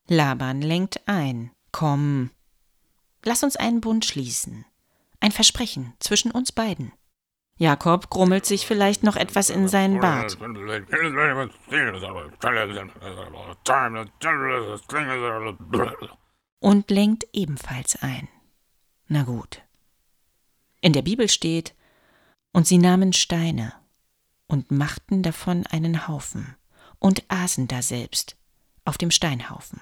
Laban 0.07 0.62
lenkt 0.62 1.07
ein. 1.07 1.51
Komm, 1.71 2.29
lass 3.23 3.43
uns 3.43 3.55
einen 3.55 3.81
Bund 3.81 4.05
schließen. 4.05 4.65
Ein 5.19 5.31
Versprechen 5.31 5.93
zwischen 5.99 6.31
uns 6.31 6.51
beiden. 6.51 6.91
Jakob 7.57 8.09
grummelt 8.09 8.45
sich 8.45 8.65
vielleicht 8.65 9.03
noch 9.03 9.15
etwas 9.15 9.49
in 9.49 9.67
seinen 9.67 9.99
Bart. 9.99 10.38
Und 16.59 16.91
lenkt 16.91 17.27
ebenfalls 17.31 18.01
ein. 18.01 18.27
Na 19.13 19.21
gut. 19.21 19.62
In 20.82 20.91
der 20.91 21.04
Bibel 21.04 21.30
steht, 21.30 21.76
und 22.52 22.65
sie 22.65 22.80
nahmen 22.80 23.13
Steine 23.13 23.71
und 24.47 24.71
machten 24.71 25.21
davon 25.21 25.67
einen 25.67 26.08
Haufen 26.08 26.56
und 26.97 27.23
aßen 27.28 27.67
daselbst 27.67 28.38
auf 28.86 28.97
dem 28.97 29.12
Steinhaufen. 29.12 29.82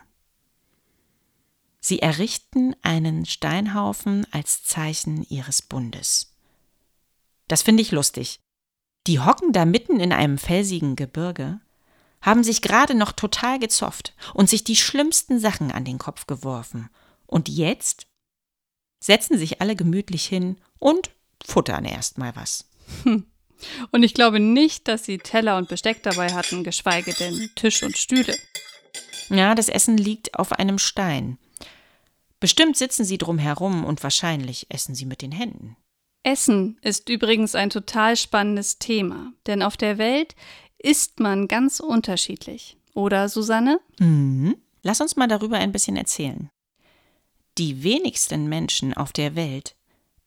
Sie 1.80 2.02
errichten 2.02 2.76
einen 2.82 3.26
Steinhaufen 3.26 4.28
als 4.32 4.66
Zeichen 4.66 5.24
ihres 5.30 5.62
Bundes. 5.62 6.36
Das 7.48 7.62
finde 7.62 7.84
ich 7.84 7.94
lustig. 7.94 8.42
Die 9.08 9.22
hocken 9.22 9.54
da 9.54 9.64
mitten 9.64 10.02
in 10.02 10.12
einem 10.12 10.40
felsigen 10.40 10.98
Gebirge, 10.98 11.62
haben 12.20 12.44
sich 12.44 12.62
gerade 12.62 12.96
noch 12.96 13.14
total 13.14 13.60
gezofft 13.60 14.14
und 14.34 14.50
sich 14.50 14.66
die 14.66 14.76
schlimmsten 14.76 15.40
Sachen 15.40 15.72
an 15.72 15.86
den 15.86 16.00
Kopf 16.00 16.28
geworfen. 16.28 16.90
Und 17.28 17.48
jetzt 17.48 18.11
setzen 19.02 19.38
sich 19.38 19.60
alle 19.60 19.76
gemütlich 19.76 20.26
hin 20.26 20.58
und 20.80 21.12
futtern 21.46 21.84
erst 21.84 22.18
mal 22.18 22.34
was. 22.36 22.70
Und 23.92 24.04
ich 24.04 24.14
glaube 24.14 24.40
nicht, 24.40 24.88
dass 24.88 25.04
sie 25.04 25.18
Teller 25.18 25.58
und 25.58 25.68
Besteck 25.68 26.02
dabei 26.04 26.34
hatten, 26.34 26.64
geschweige 26.64 27.14
denn 27.14 27.50
Tisch 27.56 27.84
und 27.84 27.98
Stühle. 27.98 28.36
Ja, 29.30 29.56
das 29.56 29.70
Essen 29.70 29.98
liegt 29.98 30.38
auf 30.38 30.54
einem 30.54 30.80
Stein. 30.80 31.38
Bestimmt 32.40 32.76
sitzen 32.76 33.06
sie 33.06 33.18
drum 33.18 33.38
herum 33.38 33.86
und 33.86 34.02
wahrscheinlich 34.02 34.66
essen 34.70 34.96
sie 34.96 35.06
mit 35.06 35.22
den 35.22 35.32
Händen. 35.32 35.78
Essen 36.24 36.80
ist 36.82 37.10
übrigens 37.10 37.56
ein 37.56 37.70
total 37.70 38.16
spannendes 38.16 38.80
Thema, 38.80 39.34
denn 39.48 39.62
auf 39.62 39.78
der 39.78 39.98
Welt 39.98 40.36
isst 40.78 41.20
man 41.20 41.48
ganz 41.48 41.80
unterschiedlich. 41.80 42.78
Oder, 42.94 43.30
Susanne? 43.30 43.80
Mhm. 44.00 44.56
Lass 44.84 45.02
uns 45.02 45.16
mal 45.16 45.28
darüber 45.28 45.58
ein 45.58 45.72
bisschen 45.72 45.98
erzählen. 45.98 46.50
Die 47.62 47.84
wenigsten 47.84 48.50
Menschen 48.50 48.96
auf 48.96 49.14
der 49.14 49.36
Welt 49.36 49.76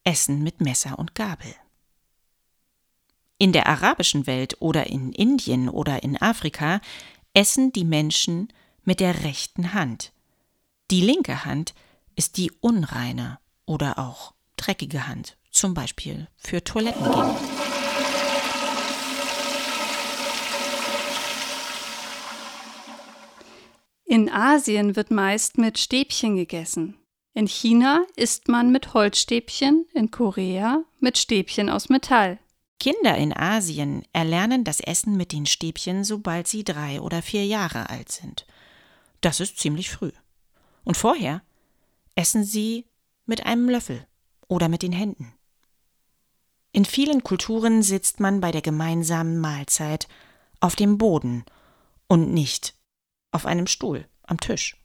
essen 0.05 0.41
mit 0.41 0.61
Messer 0.61 0.97
und 0.97 1.15
Gabel. 1.15 1.53
In 3.37 3.51
der 3.51 3.67
arabischen 3.67 4.25
Welt 4.25 4.55
oder 4.61 4.87
in 4.87 5.11
Indien 5.11 5.67
oder 5.67 6.01
in 6.01 6.15
Afrika 6.15 6.79
essen 7.33 7.73
die 7.73 7.83
Menschen 7.83 8.53
mit 8.85 9.01
der 9.01 9.25
rechten 9.25 9.73
Hand. 9.73 10.13
Die 10.91 11.01
linke 11.01 11.43
Hand 11.43 11.73
ist 12.15 12.37
die 12.37 12.53
unreine 12.61 13.37
oder 13.65 13.99
auch 13.99 14.33
dreckige 14.55 15.05
Hand, 15.05 15.35
zum 15.51 15.73
Beispiel 15.73 16.29
für 16.37 16.63
Toilettengänge. 16.63 17.37
In 24.05 24.31
Asien 24.31 24.95
wird 24.95 25.11
meist 25.11 25.57
mit 25.57 25.77
Stäbchen 25.79 26.37
gegessen. 26.37 26.97
In 27.37 27.49
China 27.49 28.05
isst 28.15 28.47
man 28.47 28.71
mit 28.71 28.93
Holzstäbchen, 28.93 29.85
in 29.93 30.09
Korea 30.09 30.85
mit 31.01 31.17
Stäbchen 31.17 31.69
aus 31.69 31.89
Metall. 31.89 32.39
Kinder 32.79 33.17
in 33.17 33.35
Asien 33.35 34.03
erlernen 34.13 34.63
das 34.63 34.79
Essen 34.79 35.17
mit 35.17 35.33
den 35.33 35.45
Stäbchen, 35.45 36.05
sobald 36.05 36.47
sie 36.47 36.63
drei 36.63 37.01
oder 37.01 37.21
vier 37.21 37.45
Jahre 37.45 37.89
alt 37.89 38.09
sind. 38.09 38.47
Das 39.19 39.41
ist 39.41 39.59
ziemlich 39.59 39.89
früh. 39.89 40.13
Und 40.85 40.95
vorher 40.95 41.41
essen 42.15 42.45
sie 42.45 42.85
mit 43.25 43.45
einem 43.45 43.67
Löffel 43.67 44.07
oder 44.47 44.69
mit 44.69 44.81
den 44.81 44.93
Händen. 44.93 45.33
In 46.71 46.85
vielen 46.85 47.21
Kulturen 47.21 47.83
sitzt 47.83 48.21
man 48.21 48.39
bei 48.39 48.53
der 48.53 48.61
gemeinsamen 48.61 49.39
Mahlzeit 49.39 50.07
auf 50.61 50.77
dem 50.77 50.97
Boden 50.97 51.43
und 52.07 52.33
nicht 52.33 52.75
auf 53.31 53.45
einem 53.45 53.67
Stuhl 53.67 54.07
am 54.23 54.39
Tisch. 54.39 54.77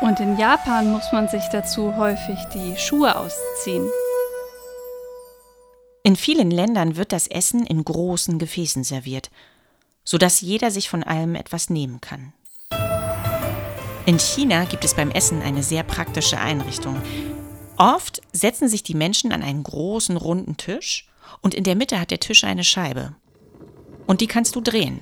Und 0.00 0.18
in 0.18 0.38
Japan 0.38 0.90
muss 0.90 1.12
man 1.12 1.28
sich 1.28 1.44
dazu 1.52 1.96
häufig 1.96 2.38
die 2.54 2.76
Schuhe 2.78 3.16
ausziehen. 3.16 3.86
In 6.02 6.16
vielen 6.16 6.50
Ländern 6.50 6.96
wird 6.96 7.12
das 7.12 7.26
Essen 7.26 7.66
in 7.66 7.84
großen 7.84 8.38
Gefäßen 8.38 8.82
serviert, 8.82 9.30
sodass 10.02 10.40
jeder 10.40 10.70
sich 10.70 10.88
von 10.88 11.02
allem 11.02 11.34
etwas 11.34 11.68
nehmen 11.68 12.00
kann. 12.00 12.32
In 14.06 14.18
China 14.18 14.64
gibt 14.64 14.84
es 14.84 14.94
beim 14.94 15.10
Essen 15.10 15.42
eine 15.42 15.62
sehr 15.62 15.82
praktische 15.82 16.40
Einrichtung. 16.40 16.96
Oft 17.76 18.22
setzen 18.32 18.68
sich 18.68 18.82
die 18.82 18.94
Menschen 18.94 19.30
an 19.32 19.42
einen 19.42 19.62
großen 19.62 20.16
runden 20.16 20.56
Tisch 20.56 21.06
und 21.42 21.54
in 21.54 21.64
der 21.64 21.76
Mitte 21.76 22.00
hat 22.00 22.10
der 22.10 22.20
Tisch 22.20 22.44
eine 22.44 22.64
Scheibe. 22.64 23.14
Und 24.06 24.22
die 24.22 24.26
kannst 24.26 24.56
du 24.56 24.62
drehen. 24.62 25.00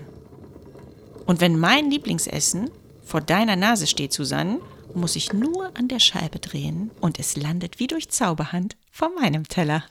Und 1.26 1.40
wenn 1.40 1.58
mein 1.58 1.90
Lieblingsessen 1.90 2.70
vor 3.04 3.20
deiner 3.20 3.56
Nase 3.56 3.86
steht, 3.86 4.12
Susanne, 4.12 4.58
muss 4.98 5.16
ich 5.16 5.32
nur 5.32 5.76
an 5.76 5.88
der 5.88 6.00
Scheibe 6.00 6.38
drehen 6.38 6.90
und 7.00 7.18
es 7.18 7.36
landet 7.36 7.78
wie 7.78 7.86
durch 7.86 8.10
Zauberhand 8.10 8.76
vor 8.90 9.10
meinem 9.18 9.48
Teller. 9.48 9.84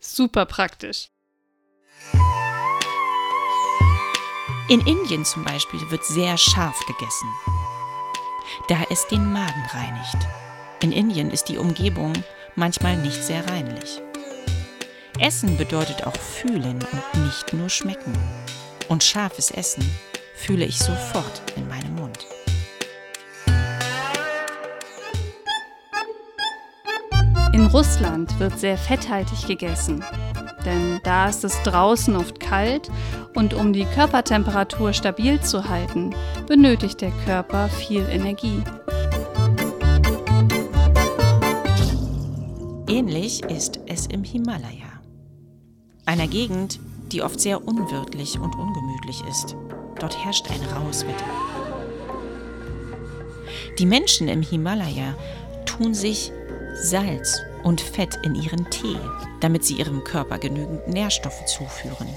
Super 0.00 0.46
praktisch. 0.46 1.08
In 4.68 4.80
Indien 4.86 5.24
zum 5.24 5.44
Beispiel 5.44 5.90
wird 5.90 6.04
sehr 6.04 6.38
scharf 6.38 6.78
gegessen, 6.86 7.28
da 8.68 8.82
es 8.88 9.06
den 9.08 9.30
Magen 9.30 9.62
reinigt. 9.72 10.26
In 10.80 10.90
Indien 10.90 11.30
ist 11.30 11.44
die 11.44 11.58
Umgebung 11.58 12.14
manchmal 12.56 12.96
nicht 12.96 13.22
sehr 13.22 13.46
reinlich. 13.48 14.00
Essen 15.18 15.56
bedeutet 15.56 16.06
auch 16.06 16.16
fühlen 16.16 16.78
und 16.92 17.24
nicht 17.24 17.52
nur 17.52 17.68
schmecken. 17.68 18.12
Und 18.88 19.04
scharfes 19.04 19.50
Essen 19.50 19.88
fühle 20.34 20.64
ich 20.64 20.78
sofort 20.78 21.42
in 21.56 21.68
meinem 21.68 21.93
In 27.64 27.70
Russland 27.70 28.38
wird 28.38 28.58
sehr 28.58 28.76
fetthaltig 28.76 29.46
gegessen, 29.46 30.04
denn 30.66 31.00
da 31.02 31.30
ist 31.30 31.44
es 31.44 31.62
draußen 31.62 32.14
oft 32.14 32.38
kalt 32.38 32.90
und 33.34 33.54
um 33.54 33.72
die 33.72 33.86
Körpertemperatur 33.86 34.92
stabil 34.92 35.40
zu 35.40 35.66
halten, 35.66 36.14
benötigt 36.46 37.00
der 37.00 37.10
Körper 37.24 37.70
viel 37.70 38.06
Energie. 38.10 38.62
Ähnlich 42.86 43.42
ist 43.44 43.80
es 43.86 44.08
im 44.08 44.24
Himalaya, 44.24 45.00
einer 46.04 46.26
Gegend, 46.26 46.80
die 47.12 47.22
oft 47.22 47.40
sehr 47.40 47.66
unwirtlich 47.66 48.38
und 48.38 48.54
ungemütlich 48.56 49.22
ist. 49.30 49.56
Dort 49.98 50.22
herrscht 50.22 50.50
ein 50.50 50.60
raues 50.76 51.06
Wetter. 51.06 51.24
Die 53.78 53.86
Menschen 53.86 54.28
im 54.28 54.42
Himalaya 54.42 55.14
tun 55.64 55.94
sich 55.94 56.30
Salz 56.74 57.40
und 57.62 57.80
Fett 57.80 58.18
in 58.22 58.34
ihren 58.34 58.68
Tee, 58.70 58.98
damit 59.40 59.64
sie 59.64 59.74
ihrem 59.74 60.04
Körper 60.04 60.38
genügend 60.38 60.88
Nährstoffe 60.88 61.46
zuführen. 61.46 62.08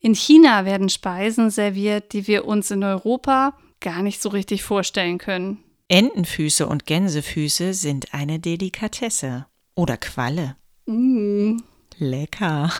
In 0.00 0.14
China 0.14 0.64
werden 0.64 0.88
Speisen 0.88 1.50
serviert, 1.50 2.12
die 2.12 2.26
wir 2.26 2.44
uns 2.44 2.70
in 2.70 2.82
Europa 2.82 3.56
gar 3.80 4.02
nicht 4.02 4.20
so 4.20 4.28
richtig 4.28 4.62
vorstellen 4.62 5.18
können. 5.18 5.62
Entenfüße 5.88 6.66
und 6.66 6.86
Gänsefüße 6.86 7.74
sind 7.74 8.12
eine 8.12 8.38
Delikatesse. 8.38 9.46
Oder 9.74 9.96
Qualle. 9.96 10.56
Mm. 10.86 11.58
Lecker. 11.98 12.72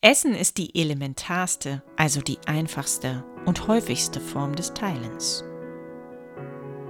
Essen 0.00 0.34
ist 0.34 0.58
die 0.58 0.78
elementarste, 0.80 1.82
also 1.96 2.20
die 2.20 2.38
einfachste 2.46 3.24
und 3.44 3.66
häufigste 3.66 4.20
Form 4.20 4.54
des 4.54 4.74
Teilens. 4.74 5.44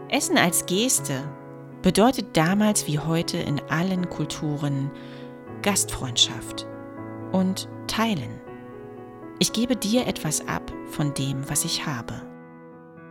Essen 0.09 0.39
als 0.39 0.67
Geste 0.67 1.29
bedeutet 1.83 2.37
damals 2.37 2.87
wie 2.87 2.99
heute 2.99 3.39
in 3.39 3.61
allen 3.69 4.09
Kulturen 4.09 4.91
Gastfreundschaft 5.63 6.67
und 7.33 7.69
Teilen. 7.89 8.41
Ich 9.41 9.53
gebe 9.53 9.75
dir 9.75 10.07
etwas 10.07 10.47
ab 10.47 10.73
von 10.91 11.13
dem, 11.15 11.49
was 11.51 11.65
ich 11.65 11.87
habe. 11.87 12.15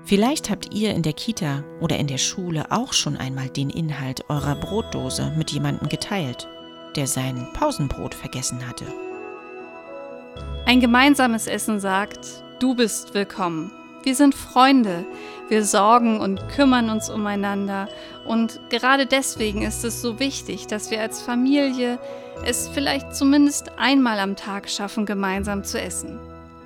Vielleicht 0.05 0.49
habt 0.49 0.73
ihr 0.73 0.93
in 0.93 1.01
der 1.01 1.13
Kita 1.13 1.63
oder 1.81 1.97
in 1.97 2.07
der 2.07 2.17
Schule 2.17 2.71
auch 2.71 2.93
schon 2.93 3.17
einmal 3.17 3.49
den 3.49 3.69
Inhalt 3.69 4.29
eurer 4.29 4.55
Brotdose 4.55 5.33
mit 5.37 5.51
jemandem 5.51 5.89
geteilt, 5.89 6.47
der 6.95 7.07
sein 7.07 7.49
Pausenbrot 7.53 8.13
vergessen 8.13 8.65
hatte. 8.65 8.85
Ein 10.65 10.79
gemeinsames 10.79 11.47
Essen 11.47 11.79
sagt, 11.79 12.43
du 12.59 12.73
bist 12.73 13.13
willkommen. 13.13 13.71
Wir 14.05 14.13
sind 14.13 14.35
Freunde. 14.35 15.03
Wir 15.47 15.63
sorgen 15.63 16.19
und 16.19 16.49
kümmern 16.49 16.89
uns 16.89 17.09
umeinander. 17.09 17.87
Und 18.25 18.59
gerade 18.69 19.05
deswegen 19.05 19.61
ist 19.61 19.83
es 19.83 20.01
so 20.01 20.19
wichtig, 20.19 20.67
dass 20.67 20.89
wir 20.89 21.01
als 21.01 21.21
Familie 21.21 21.99
es 22.43 22.67
vielleicht 22.67 23.15
zumindest 23.15 23.77
einmal 23.77 24.19
am 24.19 24.35
Tag 24.35 24.69
schaffen, 24.69 25.05
gemeinsam 25.05 25.63
zu 25.63 25.79
essen. 25.79 26.19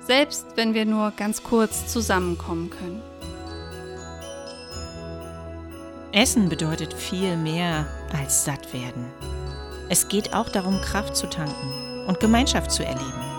Selbst 0.06 0.46
wenn 0.56 0.74
wir 0.74 0.86
nur 0.86 1.12
ganz 1.16 1.42
kurz 1.42 1.92
zusammenkommen 1.92 2.70
können. 2.70 3.02
Essen 6.12 6.48
bedeutet 6.48 6.92
viel 6.92 7.36
mehr 7.36 7.86
als 8.18 8.44
satt 8.44 8.72
werden. 8.72 9.06
Es 9.88 10.08
geht 10.08 10.34
auch 10.34 10.48
darum, 10.48 10.80
Kraft 10.80 11.16
zu 11.16 11.28
tanken 11.28 12.06
und 12.06 12.18
Gemeinschaft 12.18 12.72
zu 12.72 12.84
erleben. 12.84 13.29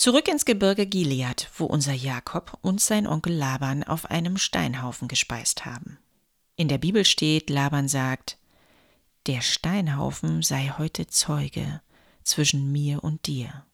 Zurück 0.00 0.28
ins 0.28 0.46
Gebirge 0.46 0.86
Gilead, 0.86 1.50
wo 1.58 1.66
unser 1.66 1.92
Jakob 1.92 2.56
und 2.62 2.80
sein 2.80 3.06
Onkel 3.06 3.34
Laban 3.34 3.84
auf 3.84 4.06
einem 4.06 4.38
Steinhaufen 4.38 5.08
gespeist 5.08 5.66
haben. 5.66 5.98
In 6.56 6.68
der 6.68 6.78
Bibel 6.78 7.04
steht, 7.04 7.50
Laban 7.50 7.86
sagt, 7.86 8.38
der 9.26 9.42
Steinhaufen 9.42 10.40
sei 10.40 10.72
heute 10.78 11.06
Zeuge 11.06 11.82
zwischen 12.22 12.72
mir 12.72 13.04
und 13.04 13.26
dir. 13.26 13.66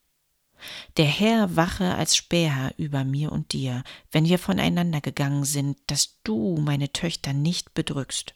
Der 0.96 1.04
Herr 1.04 1.54
wache 1.54 1.94
als 1.94 2.16
Späher 2.16 2.74
über 2.76 3.04
mir 3.04 3.30
und 3.30 3.52
dir, 3.52 3.84
wenn 4.10 4.24
wir 4.24 4.40
voneinander 4.40 5.00
gegangen 5.00 5.44
sind, 5.44 5.78
dass 5.86 6.18
du 6.24 6.56
meine 6.56 6.90
Töchter 6.92 7.34
nicht 7.34 7.72
bedrückst 7.72 8.34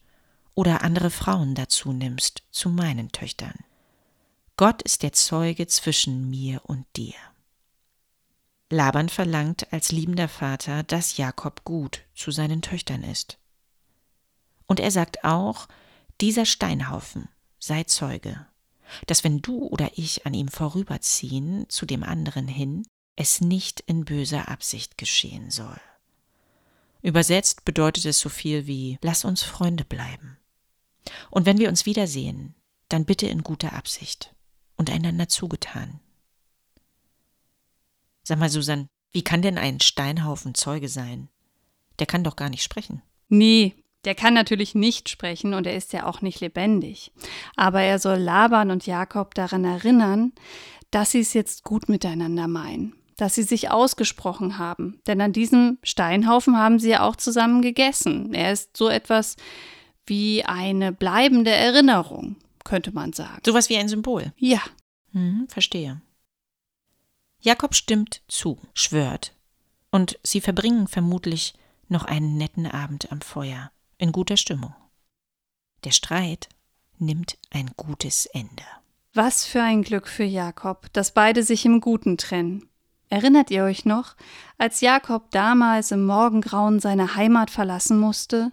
oder 0.55 0.83
andere 0.83 1.11
Frauen 1.11 1.57
dazu 1.57 1.93
nimmst 1.93 2.45
zu 2.53 2.69
meinen 2.69 3.11
Töchtern. 3.11 3.65
Gott 4.57 4.81
ist 4.83 5.03
der 5.03 5.13
Zeuge 5.13 5.67
zwischen 5.67 6.31
mir 6.31 6.61
und 6.63 6.87
dir. 6.95 7.15
Laban 8.71 9.09
verlangt 9.09 9.73
als 9.73 9.91
liebender 9.91 10.29
Vater, 10.29 10.85
dass 10.85 11.17
Jakob 11.17 11.65
gut 11.65 12.03
zu 12.15 12.31
seinen 12.31 12.63
Töchtern 12.63 13.03
ist. 13.03 13.39
Und 14.67 14.79
er 14.79 14.93
sagt 14.93 15.25
auch, 15.25 15.67
dieser 16.21 16.47
Steinhaufen 16.47 17.29
sei 17.59 17.83
Zeuge, 17.85 18.47
dass 19.07 19.25
wenn 19.25 19.43
du 19.43 19.67
oder 19.67 19.91
ich 19.97 20.25
an 20.25 20.35
ihm 20.35 20.47
vorüberziehen 20.47 21.69
zu 21.69 21.85
dem 21.85 22.05
anderen 22.05 22.47
hin, 22.47 22.87
es 23.17 23.41
nicht 23.41 23.81
in 23.81 24.05
böser 24.05 24.49
Absicht 24.49 24.97
geschehen 24.97 25.51
soll. 25.51 25.81
Übersetzt 27.03 27.65
bedeutet 27.65 28.05
es 28.05 28.21
so 28.21 28.29
viel 28.29 28.67
wie 28.67 28.99
Lass 29.03 29.25
uns 29.25 29.43
Freunde 29.43 29.85
bleiben. 29.85 30.39
Und 31.31 31.45
wenn 31.45 31.59
wir 31.59 31.69
uns 31.69 31.87
wiedersehen, 31.87 32.55
dann 32.89 33.05
bitte 33.05 33.27
in 33.27 33.43
guter 33.43 33.73
Absicht 33.73 34.35
und 34.77 34.91
einander 34.91 35.29
zugetan. 35.29 36.01
Sag 38.31 38.39
mal, 38.39 38.49
Susan, 38.49 38.87
wie 39.11 39.23
kann 39.23 39.43
denn 39.43 39.59
ein 39.59 39.81
Steinhaufen 39.81 40.55
Zeuge 40.55 40.89
sein? 40.89 41.27
Der 41.99 42.07
kann 42.07 42.23
doch 42.23 42.37
gar 42.37 42.49
nicht 42.49 42.63
sprechen. 42.63 43.03
Nee, 43.29 43.75
der 44.05 44.15
kann 44.15 44.35
natürlich 44.35 44.77
nicht 44.77 45.09
sprechen 45.09 45.53
und 45.53 45.67
er 45.67 45.75
ist 45.75 45.93
ja 45.93 46.07
auch 46.07 46.23
nicht 46.23 46.39
lebendig. 46.39 47.11
Aber 47.57 47.83
er 47.83 47.99
soll 47.99 48.19
Laban 48.19 48.71
und 48.71 48.87
Jakob 48.87 49.35
daran 49.35 49.65
erinnern, 49.65 50.31
dass 50.93 51.11
sie 51.11 51.19
es 51.19 51.33
jetzt 51.33 51.65
gut 51.65 51.89
miteinander 51.89 52.47
meinen, 52.47 52.95
dass 53.17 53.35
sie 53.35 53.43
sich 53.43 53.73
ausgesprochen 53.73 54.59
haben. 54.59 55.01
Denn 55.09 55.21
an 55.21 55.33
diesem 55.33 55.79
Steinhaufen 55.83 56.57
haben 56.57 56.79
sie 56.79 56.91
ja 56.91 57.03
auch 57.03 57.17
zusammen 57.17 57.63
gegessen. 57.63 58.33
Er 58.33 58.53
ist 58.53 58.77
so 58.77 58.89
etwas 58.89 59.35
wie 60.07 60.45
eine 60.45 60.93
bleibende 60.93 61.51
Erinnerung, 61.51 62.37
könnte 62.63 62.93
man 62.93 63.13
sagen. 63.13 63.41
Sowas 63.45 63.69
wie 63.71 63.77
ein 63.77 63.89
Symbol. 63.89 64.33
Ja. 64.37 64.61
Hm, 65.15 65.49
verstehe. 65.49 66.01
Jakob 67.43 67.75
stimmt 67.75 68.23
zu, 68.29 68.59
schwört, 68.75 69.35
und 69.91 70.19
sie 70.23 70.41
verbringen 70.41 70.89
vermutlich 70.89 71.55
noch 71.89 72.05
einen 72.05 72.37
netten 72.37 72.67
Abend 72.67 73.11
am 73.11 73.21
Feuer, 73.21 73.71
in 73.99 74.13
guter 74.13 74.37
Stimmung. 74.37 74.75
Der 75.85 75.93
Streit 75.93 76.49
nimmt 76.99 77.39
ein 77.51 77.71
gutes 77.77 78.27
Ende. 78.27 78.65
Was 79.15 79.47
für 79.47 79.63
ein 79.63 79.83
Glück 79.83 80.07
für 80.07 80.25
Jakob, 80.25 80.93
dass 80.93 81.13
beide 81.13 81.43
sich 81.43 81.65
im 81.65 81.81
Guten 81.81 82.17
trennen. 82.17 82.69
Erinnert 83.09 83.51
ihr 83.51 83.65
euch 83.65 83.85
noch, 83.85 84.15
als 84.57 84.83
Jakob 84.83 85.31
damals 85.33 85.91
im 85.91 86.05
Morgengrauen 86.05 86.79
seine 86.79 87.17
Heimat 87.17 87.51
verlassen 87.51 87.99
musste? 87.99 88.53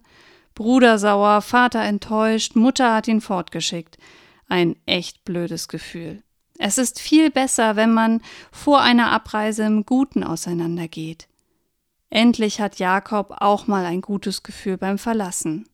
Bruder 0.56 0.98
sauer, 0.98 1.42
Vater 1.42 1.82
enttäuscht, 1.82 2.56
Mutter 2.56 2.96
hat 2.96 3.08
ihn 3.08 3.22
fortgeschickt. 3.22 4.00
Ein 4.48 4.76
echt 4.88 5.26
blödes 5.26 5.68
Gefühl. 5.68 6.24
Es 6.60 6.78
ist 6.78 7.00
viel 7.00 7.30
besser, 7.30 7.76
wenn 7.76 7.94
man 7.94 8.22
vor 8.52 8.82
einer 8.82 9.12
Abreise 9.12 9.64
im 9.64 9.86
Guten 9.86 10.24
auseinandergeht. 10.24 11.28
Endlich 12.10 12.62
hat 12.62 12.80
Jakob 12.80 13.36
auch 13.40 13.68
mal 13.68 13.86
ein 13.86 14.02
gutes 14.02 14.44
Gefühl 14.44 14.78
beim 14.78 14.98
Verlassen. 14.98 15.68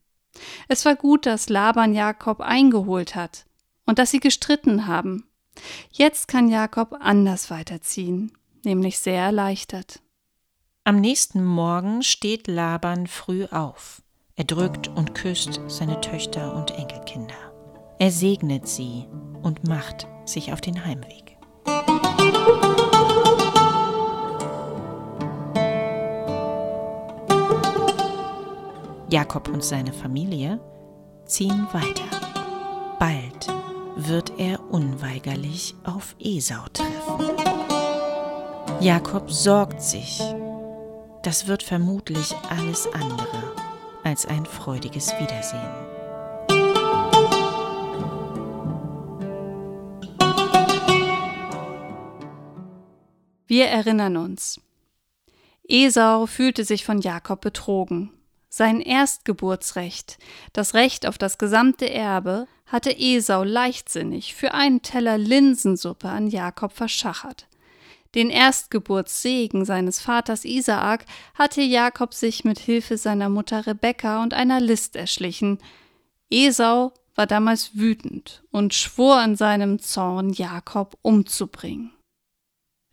Es 0.68 0.84
war 0.84 0.96
gut, 0.96 1.26
dass 1.26 1.48
Laban 1.48 1.94
Jakob 1.94 2.40
eingeholt 2.40 3.14
hat 3.14 3.46
und 3.86 3.98
dass 3.98 4.10
sie 4.10 4.20
gestritten 4.20 4.86
haben. 4.86 5.28
Jetzt 5.92 6.26
kann 6.26 6.48
Jakob 6.48 6.96
anders 7.00 7.50
weiterziehen, 7.50 8.32
nämlich 8.64 8.98
sehr 8.98 9.22
erleichtert. 9.22 10.00
Am 10.82 11.00
nächsten 11.00 11.44
Morgen 11.44 12.02
steht 12.02 12.48
Laban 12.48 13.06
früh 13.06 13.46
auf. 13.46 14.02
Er 14.36 14.44
drückt 14.44 14.88
und 14.88 15.14
küsst 15.14 15.60
seine 15.68 16.00
Töchter 16.00 16.56
und 16.56 16.72
Enkelkinder. 16.72 17.34
Er 18.00 18.10
segnet 18.10 18.66
sie 18.66 19.06
und 19.42 19.68
macht 19.68 20.08
sich 20.24 20.52
auf 20.52 20.60
den 20.60 20.84
Heimweg. 20.84 21.36
Jakob 29.10 29.48
und 29.48 29.62
seine 29.62 29.92
Familie 29.92 30.58
ziehen 31.24 31.68
weiter. 31.72 32.02
Bald 32.98 33.46
wird 33.96 34.32
er 34.38 34.58
unweigerlich 34.72 35.76
auf 35.84 36.16
Esau 36.18 36.64
treffen. 36.72 37.36
Jakob 38.80 39.30
sorgt 39.30 39.80
sich. 39.80 40.20
Das 41.22 41.46
wird 41.46 41.62
vermutlich 41.62 42.34
alles 42.50 42.88
andere 42.92 43.54
als 44.02 44.26
ein 44.26 44.44
freudiges 44.44 45.12
Wiedersehen. 45.18 45.93
Wir 53.46 53.66
erinnern 53.66 54.16
uns. 54.16 54.60
Esau 55.68 56.26
fühlte 56.26 56.64
sich 56.64 56.84
von 56.84 57.00
Jakob 57.00 57.40
betrogen. 57.40 58.10
Sein 58.48 58.80
Erstgeburtsrecht, 58.80 60.18
das 60.52 60.74
Recht 60.74 61.06
auf 61.06 61.18
das 61.18 61.38
gesamte 61.38 61.90
Erbe, 61.90 62.46
hatte 62.66 62.96
Esau 62.96 63.42
leichtsinnig 63.42 64.34
für 64.34 64.54
einen 64.54 64.82
Teller 64.82 65.18
Linsensuppe 65.18 66.08
an 66.08 66.28
Jakob 66.28 66.72
verschachert. 66.72 67.48
Den 68.14 68.30
Erstgeburtssegen 68.30 69.64
seines 69.64 70.00
Vaters 70.00 70.44
Isaak 70.44 71.04
hatte 71.34 71.62
Jakob 71.62 72.14
sich 72.14 72.44
mit 72.44 72.60
Hilfe 72.60 72.96
seiner 72.96 73.28
Mutter 73.28 73.66
Rebekka 73.66 74.22
und 74.22 74.34
einer 74.34 74.60
List 74.60 74.94
erschlichen. 74.94 75.58
Esau 76.30 76.92
war 77.16 77.26
damals 77.26 77.76
wütend 77.76 78.44
und 78.50 78.72
schwor 78.72 79.22
in 79.24 79.34
seinem 79.34 79.80
Zorn, 79.80 80.30
Jakob 80.30 80.96
umzubringen. 81.02 81.93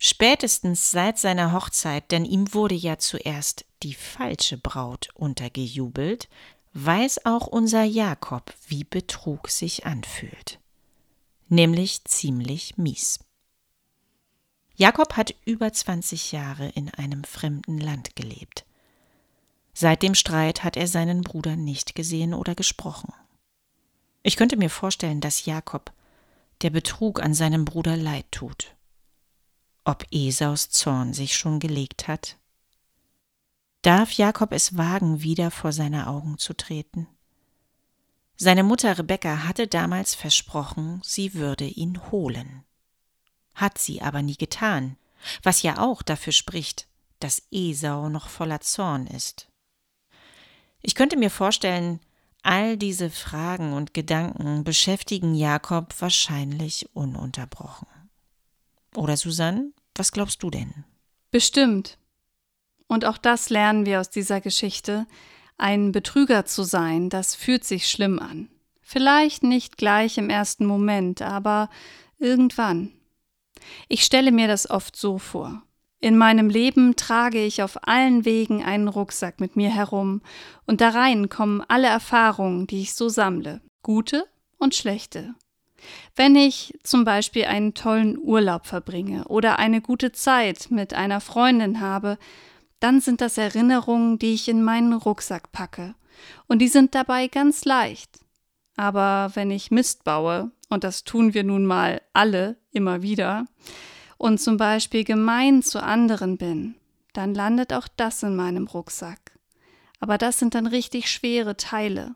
Spätestens 0.04 0.90
seit 0.90 1.16
seiner 1.16 1.52
Hochzeit, 1.52 2.10
denn 2.10 2.24
ihm 2.24 2.52
wurde 2.54 2.74
ja 2.74 2.98
zuerst 2.98 3.64
die 3.84 3.94
falsche 3.94 4.58
Braut 4.58 5.10
untergejubelt, 5.14 6.28
weiß 6.72 7.24
auch 7.24 7.46
unser 7.46 7.84
Jakob, 7.84 8.52
wie 8.66 8.82
Betrug 8.82 9.48
sich 9.48 9.86
anfühlt. 9.86 10.58
Nämlich 11.48 12.02
ziemlich 12.02 12.76
mies. 12.76 13.20
Jakob 14.74 15.16
hat 15.16 15.36
über 15.44 15.72
20 15.72 16.32
Jahre 16.32 16.70
in 16.70 16.92
einem 16.92 17.22
fremden 17.22 17.78
Land 17.78 18.16
gelebt. 18.16 18.64
Seit 19.72 20.02
dem 20.02 20.16
Streit 20.16 20.64
hat 20.64 20.76
er 20.76 20.88
seinen 20.88 21.22
Bruder 21.22 21.54
nicht 21.54 21.94
gesehen 21.94 22.34
oder 22.34 22.56
gesprochen. 22.56 23.12
Ich 24.24 24.34
könnte 24.34 24.56
mir 24.56 24.70
vorstellen, 24.70 25.20
dass 25.20 25.46
Jakob 25.46 25.92
der 26.62 26.70
Betrug 26.70 27.22
an 27.22 27.34
seinem 27.34 27.64
Bruder 27.64 27.96
leid 27.96 28.26
tut. 28.32 28.74
Ob 29.84 30.06
Esaus 30.12 30.68
Zorn 30.70 31.12
sich 31.12 31.36
schon 31.36 31.58
gelegt 31.58 32.06
hat? 32.06 32.36
Darf 33.82 34.12
Jakob 34.12 34.52
es 34.52 34.76
wagen, 34.76 35.22
wieder 35.22 35.50
vor 35.50 35.72
seine 35.72 36.06
Augen 36.06 36.38
zu 36.38 36.54
treten? 36.54 37.08
Seine 38.36 38.62
Mutter 38.62 38.96
Rebekka 38.96 39.44
hatte 39.44 39.66
damals 39.66 40.14
versprochen, 40.14 41.00
sie 41.02 41.34
würde 41.34 41.64
ihn 41.64 42.00
holen. 42.12 42.64
Hat 43.54 43.78
sie 43.78 44.00
aber 44.00 44.22
nie 44.22 44.36
getan, 44.36 44.96
was 45.42 45.62
ja 45.62 45.78
auch 45.78 46.02
dafür 46.02 46.32
spricht, 46.32 46.86
dass 47.18 47.42
Esau 47.50 48.08
noch 48.08 48.28
voller 48.28 48.60
Zorn 48.60 49.08
ist. 49.08 49.48
Ich 50.80 50.94
könnte 50.94 51.16
mir 51.16 51.30
vorstellen, 51.30 51.98
all 52.44 52.76
diese 52.76 53.10
Fragen 53.10 53.72
und 53.72 53.94
Gedanken 53.94 54.62
beschäftigen 54.62 55.34
Jakob 55.34 55.92
wahrscheinlich 56.00 56.88
ununterbrochen. 56.94 57.91
Oder 58.94 59.16
Susanne, 59.16 59.72
was 59.94 60.12
glaubst 60.12 60.42
du 60.42 60.50
denn? 60.50 60.84
Bestimmt. 61.30 61.98
Und 62.86 63.04
auch 63.04 63.18
das 63.18 63.50
lernen 63.50 63.86
wir 63.86 64.00
aus 64.00 64.10
dieser 64.10 64.40
Geschichte. 64.40 65.06
Ein 65.56 65.92
Betrüger 65.92 66.44
zu 66.44 66.62
sein, 66.62 67.08
das 67.08 67.34
fühlt 67.34 67.64
sich 67.64 67.88
schlimm 67.88 68.18
an. 68.18 68.48
Vielleicht 68.80 69.42
nicht 69.42 69.78
gleich 69.78 70.18
im 70.18 70.28
ersten 70.28 70.66
Moment, 70.66 71.22
aber 71.22 71.70
irgendwann. 72.18 72.92
Ich 73.88 74.02
stelle 74.02 74.32
mir 74.32 74.48
das 74.48 74.68
oft 74.68 74.96
so 74.96 75.18
vor. 75.18 75.62
In 76.00 76.18
meinem 76.18 76.50
Leben 76.50 76.96
trage 76.96 77.42
ich 77.42 77.62
auf 77.62 77.86
allen 77.86 78.24
Wegen 78.24 78.64
einen 78.64 78.88
Rucksack 78.88 79.40
mit 79.40 79.54
mir 79.54 79.70
herum, 79.70 80.20
und 80.66 80.80
da 80.80 80.90
rein 80.90 81.28
kommen 81.28 81.62
alle 81.68 81.86
Erfahrungen, 81.86 82.66
die 82.66 82.82
ich 82.82 82.94
so 82.94 83.08
sammle, 83.08 83.62
gute 83.82 84.26
und 84.58 84.74
schlechte. 84.74 85.34
Wenn 86.14 86.36
ich 86.36 86.78
zum 86.82 87.04
Beispiel 87.04 87.44
einen 87.44 87.74
tollen 87.74 88.18
Urlaub 88.18 88.66
verbringe 88.66 89.26
oder 89.28 89.58
eine 89.58 89.80
gute 89.80 90.12
Zeit 90.12 90.68
mit 90.70 90.94
einer 90.94 91.20
Freundin 91.20 91.80
habe, 91.80 92.18
dann 92.80 93.00
sind 93.00 93.20
das 93.20 93.38
Erinnerungen, 93.38 94.18
die 94.18 94.34
ich 94.34 94.48
in 94.48 94.62
meinen 94.62 94.92
Rucksack 94.92 95.52
packe. 95.52 95.94
Und 96.48 96.58
die 96.58 96.68
sind 96.68 96.94
dabei 96.94 97.28
ganz 97.28 97.64
leicht. 97.64 98.20
Aber 98.76 99.30
wenn 99.34 99.50
ich 99.50 99.70
Mist 99.70 100.04
baue, 100.04 100.50
und 100.68 100.84
das 100.84 101.04
tun 101.04 101.34
wir 101.34 101.44
nun 101.44 101.66
mal 101.66 102.00
alle 102.12 102.56
immer 102.72 103.02
wieder, 103.02 103.46
und 104.18 104.40
zum 104.40 104.56
Beispiel 104.56 105.04
gemein 105.04 105.62
zu 105.62 105.82
anderen 105.82 106.38
bin, 106.38 106.76
dann 107.12 107.34
landet 107.34 107.72
auch 107.72 107.88
das 107.96 108.22
in 108.22 108.36
meinem 108.36 108.66
Rucksack. 108.66 109.32
Aber 110.00 110.18
das 110.18 110.38
sind 110.38 110.54
dann 110.54 110.66
richtig 110.66 111.10
schwere 111.10 111.56
Teile. 111.56 112.14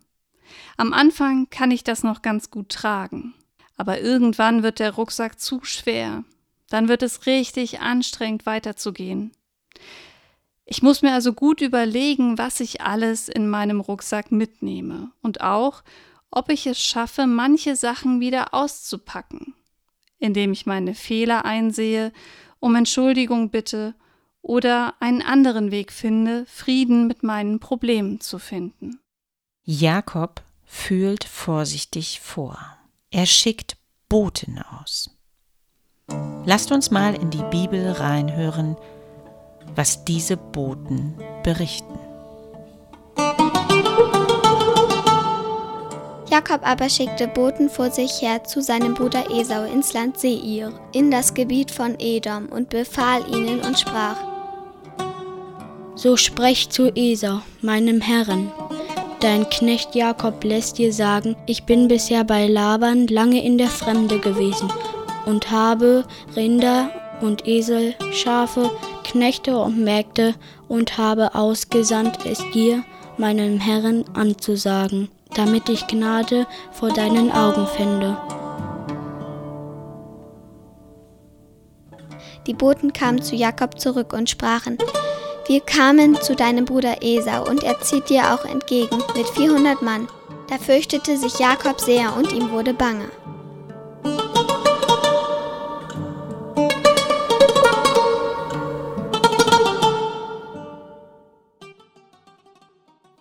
Am 0.77 0.93
Anfang 0.93 1.49
kann 1.51 1.71
ich 1.71 1.85
das 1.85 2.03
noch 2.03 2.23
ganz 2.23 2.51
gut 2.51 2.71
tragen, 2.71 3.35
aber 3.77 4.01
irgendwann 4.01 4.63
wird 4.63 4.79
der 4.79 4.93
Rucksack 4.93 5.39
zu 5.39 5.63
schwer. 5.63 6.25
Dann 6.69 6.89
wird 6.89 7.03
es 7.03 7.27
richtig 7.27 7.81
anstrengend 7.81 8.47
weiterzugehen. 8.47 9.33
Ich 10.65 10.83
muss 10.83 11.03
mir 11.03 11.13
also 11.13 11.33
gut 11.33 11.61
überlegen, 11.61 12.39
was 12.39 12.59
ich 12.59 12.81
alles 12.81 13.29
in 13.29 13.49
meinem 13.49 13.81
Rucksack 13.81 14.33
mitnehme 14.33 15.13
und 15.23 15.41
auch, 15.41 15.85
ob 16.31 16.51
ich 16.51 16.67
es 16.67 16.81
schaffe, 16.81 17.29
manche 17.29 17.77
Sachen 17.77 18.19
wieder 18.19 18.53
auszupacken, 18.53 19.55
indem 20.19 20.53
ich 20.53 20.67
meine 20.67 20.95
Fehler 20.95 21.45
einsehe, 21.45 22.13
um 22.59 22.75
Entschuldigung 22.75 23.51
bitte 23.51 23.95
oder 24.43 24.95
einen 24.99 25.23
anderen 25.23 25.71
Weg 25.71 25.93
finde, 25.93 26.47
Frieden 26.47 27.07
mit 27.07 27.23
meinen 27.23 27.61
Problemen 27.61 28.21
zu 28.21 28.41
finden. 28.41 28.99
Jakob 29.63 30.43
fühlt 30.65 31.25
vorsichtig 31.25 32.21
vor. 32.21 32.76
Er 33.17 33.25
schickt 33.25 33.79
Boten 34.11 34.63
aus. 34.79 35.09
Lasst 36.45 36.71
uns 36.71 36.91
mal 36.91 37.15
in 37.15 37.31
die 37.31 37.43
Bibel 37.51 37.93
reinhören, 37.93 38.77
was 39.75 40.05
diese 40.05 40.37
Boten 40.37 41.15
berichten. 41.43 41.99
Jakob 46.31 46.61
aber 46.61 46.91
schickte 46.91 47.27
Boten 47.27 47.71
vor 47.71 47.91
sich 47.91 48.21
her 48.21 48.45
zu 48.45 48.61
seinem 48.61 48.93
Bruder 48.93 49.31
Esau 49.31 49.65
ins 49.65 49.95
Land 49.95 50.21
Seir, 50.21 50.79
in 50.93 51.11
das 51.11 51.33
Gebiet 51.33 51.71
von 51.71 51.99
Edom, 51.99 52.51
und 52.51 52.69
befahl 52.69 53.27
ihnen 53.35 53.61
und 53.61 53.79
sprach: 53.79 54.19
So 55.95 56.19
sprecht 56.19 56.71
zu 56.71 56.95
Esau, 56.95 57.41
meinem 57.63 58.03
Herrn. 58.03 58.53
Dein 59.21 59.49
Knecht 59.49 59.95
Jakob 59.95 60.45
lässt 60.45 60.77
dir 60.77 60.93
sagen, 60.93 61.37
ich 61.47 61.65
bin 61.65 61.89
bisher 61.89 62.23
bei 62.23 62.47
Laban 62.47 63.07
lange 63.07 63.43
in 63.43 63.57
der 63.57 63.69
Fremde 63.69 64.19
gewesen 64.19 64.71
und 65.25 65.51
habe 65.51 66.05
Rinder 66.37 66.91
und 67.23 67.49
Esel, 67.49 67.95
Schafe, 68.13 68.71
Knechte 69.05 69.57
und 69.57 69.83
Mägde 69.83 70.35
und 70.69 70.99
habe 70.99 71.35
ausgesandt, 71.35 72.27
es 72.27 72.39
dir, 72.53 72.85
meinem 73.17 73.59
Herrn, 73.59 74.05
anzusagen, 74.13 75.09
damit 75.35 75.71
ich 75.71 75.87
Gnade 75.87 76.47
vor 76.73 76.91
deinen 76.91 77.33
Augen 77.33 77.67
fände. 77.67 78.19
Die 82.47 82.55
Boten 82.55 82.93
kamen 82.93 83.23
zu 83.23 83.35
Jakob 83.35 83.81
zurück 83.81 84.13
und 84.13 84.31
sprachen, 84.31 84.79
wir 85.49 85.61
kamen 85.61 86.21
zu 86.21 86.35
deinem 86.35 86.65
Bruder 86.65 87.03
Esau 87.03 87.49
und 87.49 87.63
er 87.63 87.81
zieht 87.81 88.09
dir 88.09 88.35
auch 88.35 88.45
entgegen 88.45 88.99
mit 89.15 89.29
400 89.29 89.81
Mann. 89.81 90.09
Da 90.49 90.59
fürchtete 90.59 91.17
sich 91.17 91.39
Jakob 91.39 91.81
sehr 91.81 92.17
und 92.17 92.33
ihm 92.33 92.51
wurde 92.51 92.75
bange. 92.75 93.11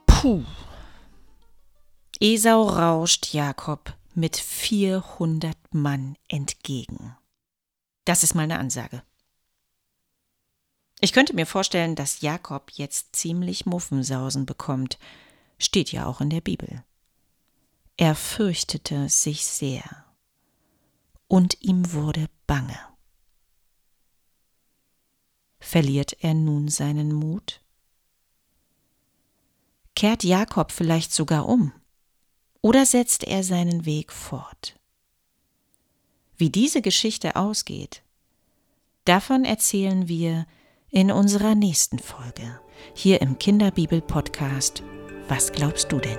Puh. 0.08 0.44
Esau 2.20 2.64
rauscht 2.64 3.34
Jakob 3.34 3.94
mit 4.16 4.38
400 4.38 5.56
Mann 5.72 6.16
entgegen. 6.28 7.16
Das 8.06 8.24
ist 8.24 8.34
mal 8.34 8.44
eine 8.44 8.58
Ansage. 8.58 9.04
Ich 11.06 11.14
könnte 11.14 11.36
mir 11.36 11.46
vorstellen, 11.46 11.94
dass 11.94 12.22
Jakob 12.22 12.72
jetzt 12.72 13.16
ziemlich 13.16 13.68
Muffensausen 13.68 14.48
bekommt. 14.48 14.98
Steht 15.60 15.92
ja 15.92 16.08
auch 16.08 16.20
in 16.20 16.32
der 16.32 16.42
Bibel. 16.42 16.84
Er 17.96 18.16
fürchtete 18.16 19.08
sich 19.08 19.46
sehr. 19.46 19.84
Und 21.28 21.62
ihm 21.62 21.94
wurde 21.94 22.26
bange. 22.48 22.80
Verliert 25.60 26.24
er 26.24 26.34
nun 26.34 26.70
seinen 26.70 27.14
Mut? 27.14 27.62
Kehrt 29.96 30.24
Jakob 30.24 30.72
vielleicht 30.72 31.14
sogar 31.14 31.48
um? 31.48 31.72
Oder 32.62 32.88
setzt 32.88 33.26
er 33.26 33.44
seinen 33.44 33.86
Weg 33.86 34.12
fort? 34.12 34.76
Wie 36.36 36.50
diese 36.50 36.82
Geschichte 36.82 37.36
ausgeht, 37.36 38.02
davon 39.04 39.46
erzählen 39.46 40.08
wir 40.08 40.48
in 40.96 41.12
unserer 41.12 41.56
nächsten 41.56 42.00
Folge 42.00 42.58
hier 42.94 43.22
im 43.22 43.38
Kinderbibel-Podcast 43.38 44.82
Was 45.28 45.52
glaubst 45.52 45.92
du 45.92 46.00
denn? 46.00 46.18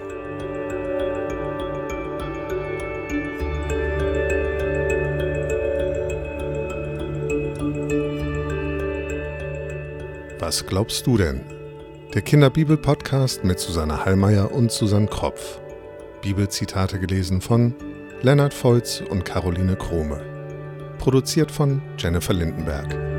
Was 10.39 10.67
glaubst 10.67 11.07
du 11.07 11.17
denn? 11.17 11.41
Der 12.13 12.21
Kinderbibel-Podcast 12.21 13.45
mit 13.45 13.59
Susanne 13.59 14.05
Hallmeier 14.05 14.53
und 14.53 14.71
Susanne 14.71 15.07
Kropf. 15.07 15.59
Bibelzitate 16.21 17.01
gelesen 17.01 17.41
von 17.41 17.75
Lennart 18.21 18.53
Volz 18.53 19.03
und 19.09 19.25
Caroline 19.25 19.77
Krome. 19.77 20.21
Produziert 20.99 21.51
von 21.51 21.81
Jennifer 21.97 22.35
Lindenberg. 22.35 23.16